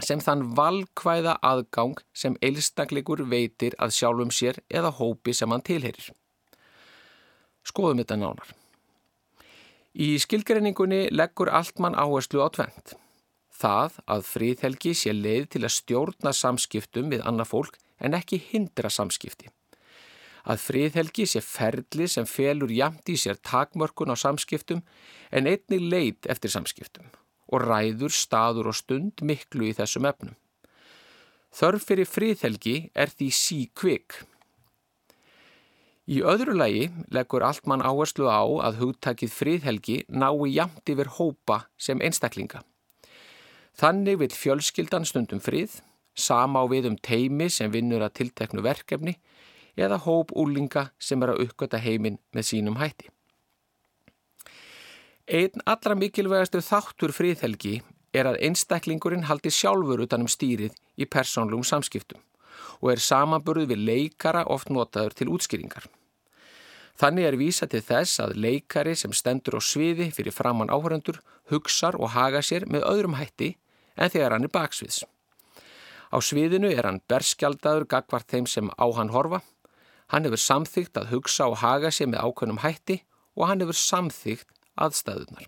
[0.04, 6.10] sem þann valkvæða aðgang sem einstakleikur veitir að sjálfum sér eða hópi sem hann tilherir.
[7.68, 8.54] Skoðum þetta nánar.
[9.94, 12.98] Í skilgreiningunni leggur Altmann áherslu á tvent.
[13.58, 18.92] Það að fríðhelgi sé leið til að stjórna samskiptum við annað fólk en ekki hindra
[18.94, 19.50] samskipti.
[20.48, 24.84] Að fríðhelgi sé ferli sem felur jamt í sér takmörkun á samskiptum
[25.32, 27.10] en einnig leit eftir samskiptum
[27.48, 30.36] og ræður staður og stund miklu í þessum efnum.
[31.58, 34.18] Þörf fyrir fríðhelgi er því síkvik.
[36.08, 42.00] Í öðru lagi leggur Altmann áherslu á að hugtakið fríðhelgi nái jamt yfir hópa sem
[42.00, 42.64] einstaklinga.
[43.78, 45.82] Þannig vil fjölskyldan stundum frið,
[46.18, 49.18] sama á við um teimi sem vinnur að tilteknu verkefni
[49.78, 53.12] eða hóp úlinga sem er að uppgöta heiminn með sínum hætti.
[55.28, 57.82] Einn allra mikilvægastu þáttur fríðhelgi
[58.16, 62.24] er að einstaklingurinn haldi sjálfur utanum stýrið í persónlum samskiptum
[62.80, 65.86] og er samanburð við leikara oft notaður til útskýringar.
[66.98, 71.20] Þannig er vísa til þess að leikari sem stendur á sviði fyrir framann áhörendur
[71.52, 73.54] hugsar og haga sér með öðrum hætti
[73.98, 75.04] en þegar hann er baksviðs.
[76.08, 79.42] Á sviðinu er hann berskjaldadur gagvart þeim sem á hann horfa.
[80.08, 83.02] Hann hefur samþygt að hugsa og haga sér með ákveðnum hætti
[83.36, 84.50] og hann hefur samþygt
[84.80, 85.48] aðstæðunar.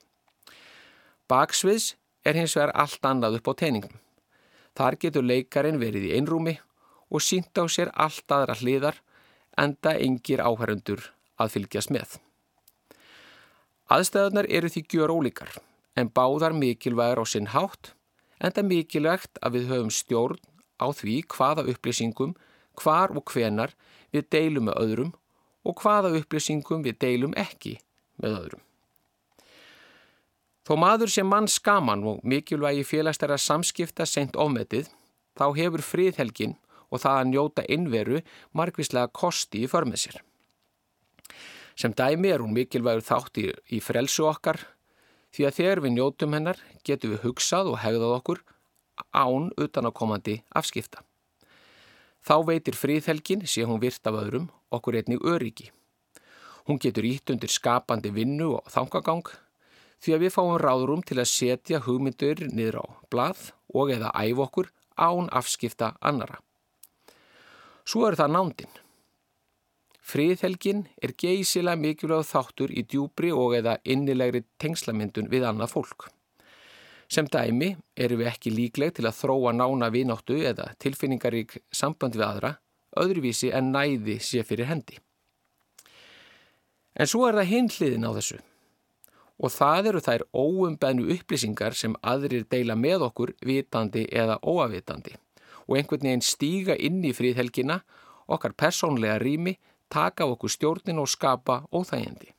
[1.30, 1.93] Baksviðs
[2.28, 3.95] er hins vegar allt annað upp á teiningum.
[4.76, 6.57] Þar getur leikarin verið í einrúmi
[7.10, 8.99] og sínt á sér allt aðra hliðar
[9.60, 12.20] enda engir áhærundur að fylgjast með.
[13.89, 15.55] Aðstæðunar eru því gjör ólíkar
[15.97, 17.93] en báðar mikilvægur á sinn hátt
[18.39, 20.39] enda mikilvægt að við höfum stjórn
[20.80, 22.34] á því hvaða upplýsingum,
[22.80, 23.76] hvar og hvenar
[24.14, 25.12] við deilum með öðrum
[25.68, 27.78] og hvaða upplýsingum við deilum ekki
[28.22, 28.64] með öðrum.
[30.70, 34.90] Þó maður sem mann skaman og mikilvægi félagstæra samskipta sent ofmetið,
[35.34, 36.58] þá hefur fríðhelgin
[36.90, 38.20] og það að njóta innveru
[38.58, 40.20] margvíslega kosti í förmið sér.
[41.80, 44.60] Sem dæmi er hún mikilvægur þátt í, í frelsu okkar
[45.34, 48.44] því að þegar við njótum hennar getum við hugsað og hegðað okkur
[49.16, 51.04] án utanakomandi afskipta.
[52.26, 55.70] Þá veitir fríðhelgin, sé hún virt af öðrum, okkur einnig öryggi.
[56.68, 59.24] Hún getur ítt undir skapandi vinnu og þangagang
[60.04, 64.43] því að við fáum ráðrum til að setja hugmyndur niður á blað og eða æf
[64.45, 64.70] okkur
[65.00, 66.39] án afskipta annara.
[67.88, 68.78] Svo er það nándin.
[70.10, 76.10] Fríðhelgin er geysilega mikilvæg þáttur í djúbri og eða innilegri tengslamyndun við annað fólk.
[77.10, 82.26] Sem dæmi eru við ekki líkleg til að þróa nána vináttu eða tilfinningarík samband við
[82.28, 82.51] aðra,
[83.01, 84.99] öðruvísi en næði sé fyrir hendi.
[86.93, 88.38] En svo er það hinn hliðin á þessu.
[89.39, 95.16] Og það eru þær óumbennu upplýsingar sem aðrir deila með okkur vitandi eða óavitandi
[95.70, 97.78] og einhvern veginn stíga inn í fríðhelgina,
[98.26, 99.53] okkar persónlega rými,
[99.89, 102.34] taka á okkur stjórnin og skapa óþægindi.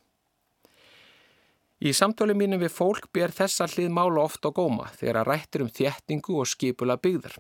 [1.80, 5.62] Í samtölu mínum við fólk ber þessa hlið mála oft á góma þegar að rættir
[5.64, 7.38] um þéttingu og skipula byggðar.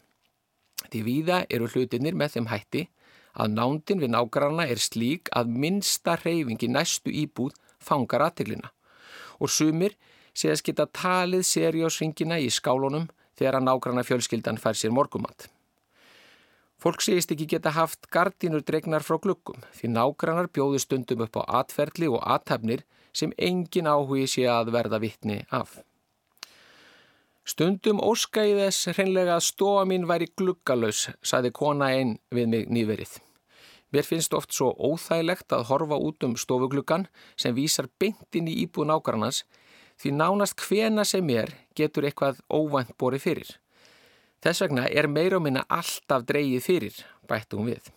[0.88, 2.86] Því víða eru hlutinir með þeim hætti
[3.36, 7.52] að nándin við nágranna er slík að minnsta reyfingi næstu íbúð
[7.84, 8.72] fangar aðtiklina
[9.40, 9.96] og sumir
[10.32, 15.48] sé að geta talið seriósringina í skálunum þegar að nágranna fjölskyldan fær sér morgumat.
[16.80, 21.60] Fólk segist ekki geta haft gardínur dregnar frá glukkum því nágrannar bjóðu stundum upp á
[21.60, 25.80] atferðli og athafnir sem engin áhugi sé að verða vittni af.
[27.44, 32.68] Stundum óska ég þess hreinlega að stofa mín væri gluggalös, saði kona einn við mig
[32.70, 33.16] nýverið.
[33.90, 38.86] Mér finnst oft svo óþægilegt að horfa út um stofugluggan sem vísar beintin í íbúð
[38.92, 39.42] nákvæmans
[40.00, 43.50] því nánast hvena sem er getur eitthvað óvænt borið fyrir.
[44.40, 47.90] Þess vegna er meira og minna alltaf dreyið fyrir, bætti hún við.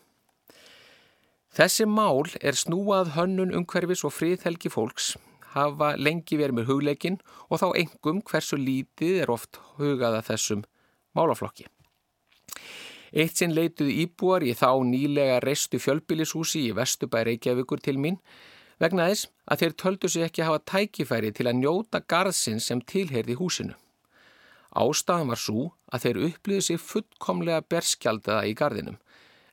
[1.54, 5.12] Þessi mál er snúað hönnun umhverfis og friðhelgi fólks,
[5.54, 10.64] hafa lengi verið með hugleikin og þá engum hversu lítið er oft hugaða þessum
[11.14, 11.68] málaflokki.
[13.14, 18.18] Eitt sinn leituð íbúar í þá nýlega reistu fjölbílishúsi í Vestubæ Reykjavíkur til mín
[18.82, 23.38] vegna þess að þeir töldu sig ekki hafa tækifæri til að njóta garðsins sem tilheyrði
[23.38, 23.78] húsinu.
[24.74, 28.97] Ástafan var svo að þeir upplýðu sig fullkomlega berskjaldaða í garðinum,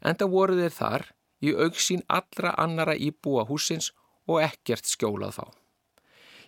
[0.00, 1.10] en það voru þeir þar
[1.40, 3.90] í auksín allra annara íbúa húsins
[4.28, 5.44] og ekkert skjólað þá.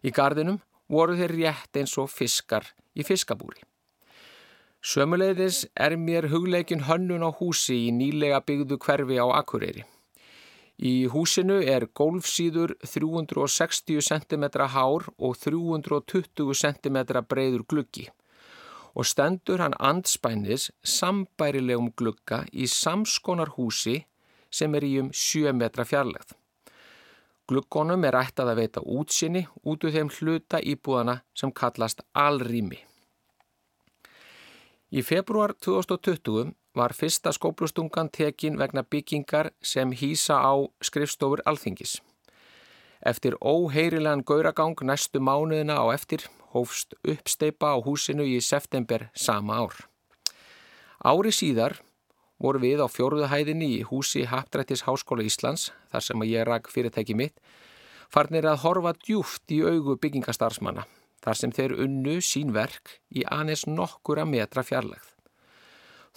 [0.03, 0.61] Í garðinum
[0.93, 3.63] voru þeir rétt eins og fiskar í fiskabúri.
[4.83, 9.85] Sömuleiðis er mér hugleikin hönnun á húsi í nýlega byggðu hverfi á Akureyri.
[10.83, 16.99] Í húsinu er gólfsýður 360 cm hár og 320 cm
[17.31, 18.09] breyður gluggi
[18.93, 24.03] og stendur hann andspænis sambærilegum glugga í samskonar húsi
[24.53, 26.37] sem er í um 7 metra fjarlægð.
[27.49, 32.79] Gluggonum er ættað að veita útsinni út úr þeim hluta íbúðana sem kallast alrými.
[34.93, 40.53] Í februar 2020 var fyrsta skóplustungan tekin vegna byggingar sem hýsa á
[40.85, 41.99] skrifstofur alþingis.
[43.03, 49.75] Eftir óheirilegan gauragang næstu mánuðina á eftir hófst uppsteipa á húsinu í september sama ár.
[51.03, 51.81] Ári síðar
[52.43, 57.39] voru við á fjóruðahæðinni í húsi Haptrættis Háskóla Íslands, þar sem ég rak fyrirtæki mitt,
[58.11, 60.85] farnir að horfa djúft í augu byggingastarfsmanna,
[61.23, 65.09] þar sem þeir unnu sín verk í aðeins nokkura metra fjarlægð.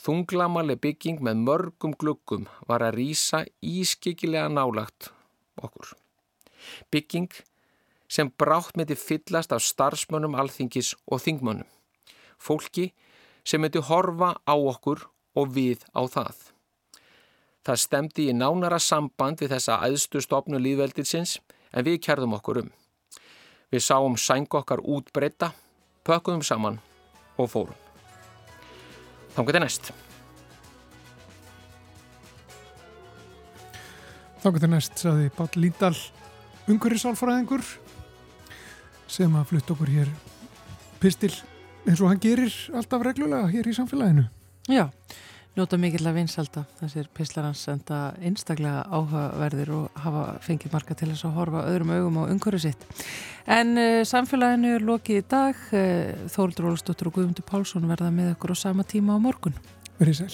[0.02, 5.12] Þunglamaleg bygging með mörgum gluggum var að rýsa ískikilega nálagt
[5.62, 5.94] okkur.
[6.92, 7.32] Bygging
[8.12, 11.70] sem brátt myndi fyllast af starfsmönnum alþingis og þingmönnum.
[12.38, 12.92] Fólki
[13.46, 15.06] sem myndi horfa á okkur
[15.36, 16.36] og við á það.
[17.66, 21.40] Það stemdi í nánara samband við þessa aðstu stopnu líðveldilsins
[21.74, 22.74] en við kærðum okkur um.
[23.74, 25.52] Við sáum sæng okkar útbreyta,
[26.06, 26.78] pökkuðum saman
[27.42, 27.80] og fórum.
[29.36, 29.90] Þannig til næst.
[34.46, 35.96] Þannig til næst saði Bál Líndal
[36.70, 37.66] umhverjusálfræðingur
[39.10, 40.14] sem að flutt okkur hér
[41.02, 41.34] pistil
[41.86, 44.30] eins og hann gerir alltaf reglulega hér í samfélaginu.
[44.66, 44.88] Já,
[45.54, 51.28] njóta mikill að vinsalda þessir pislarans enda einstaklega áhugaverðir og hafa fengið marga til þess
[51.28, 52.88] að horfa öðrum augum á umhverju sitt.
[53.46, 55.62] En uh, samfélaginu er lokið í dag.
[55.70, 59.54] Uh, Þóruldur Ólastóttur og Guðmundur Pálsson verða með okkur á sama tíma á morgun.
[60.02, 60.34] Verið sæl.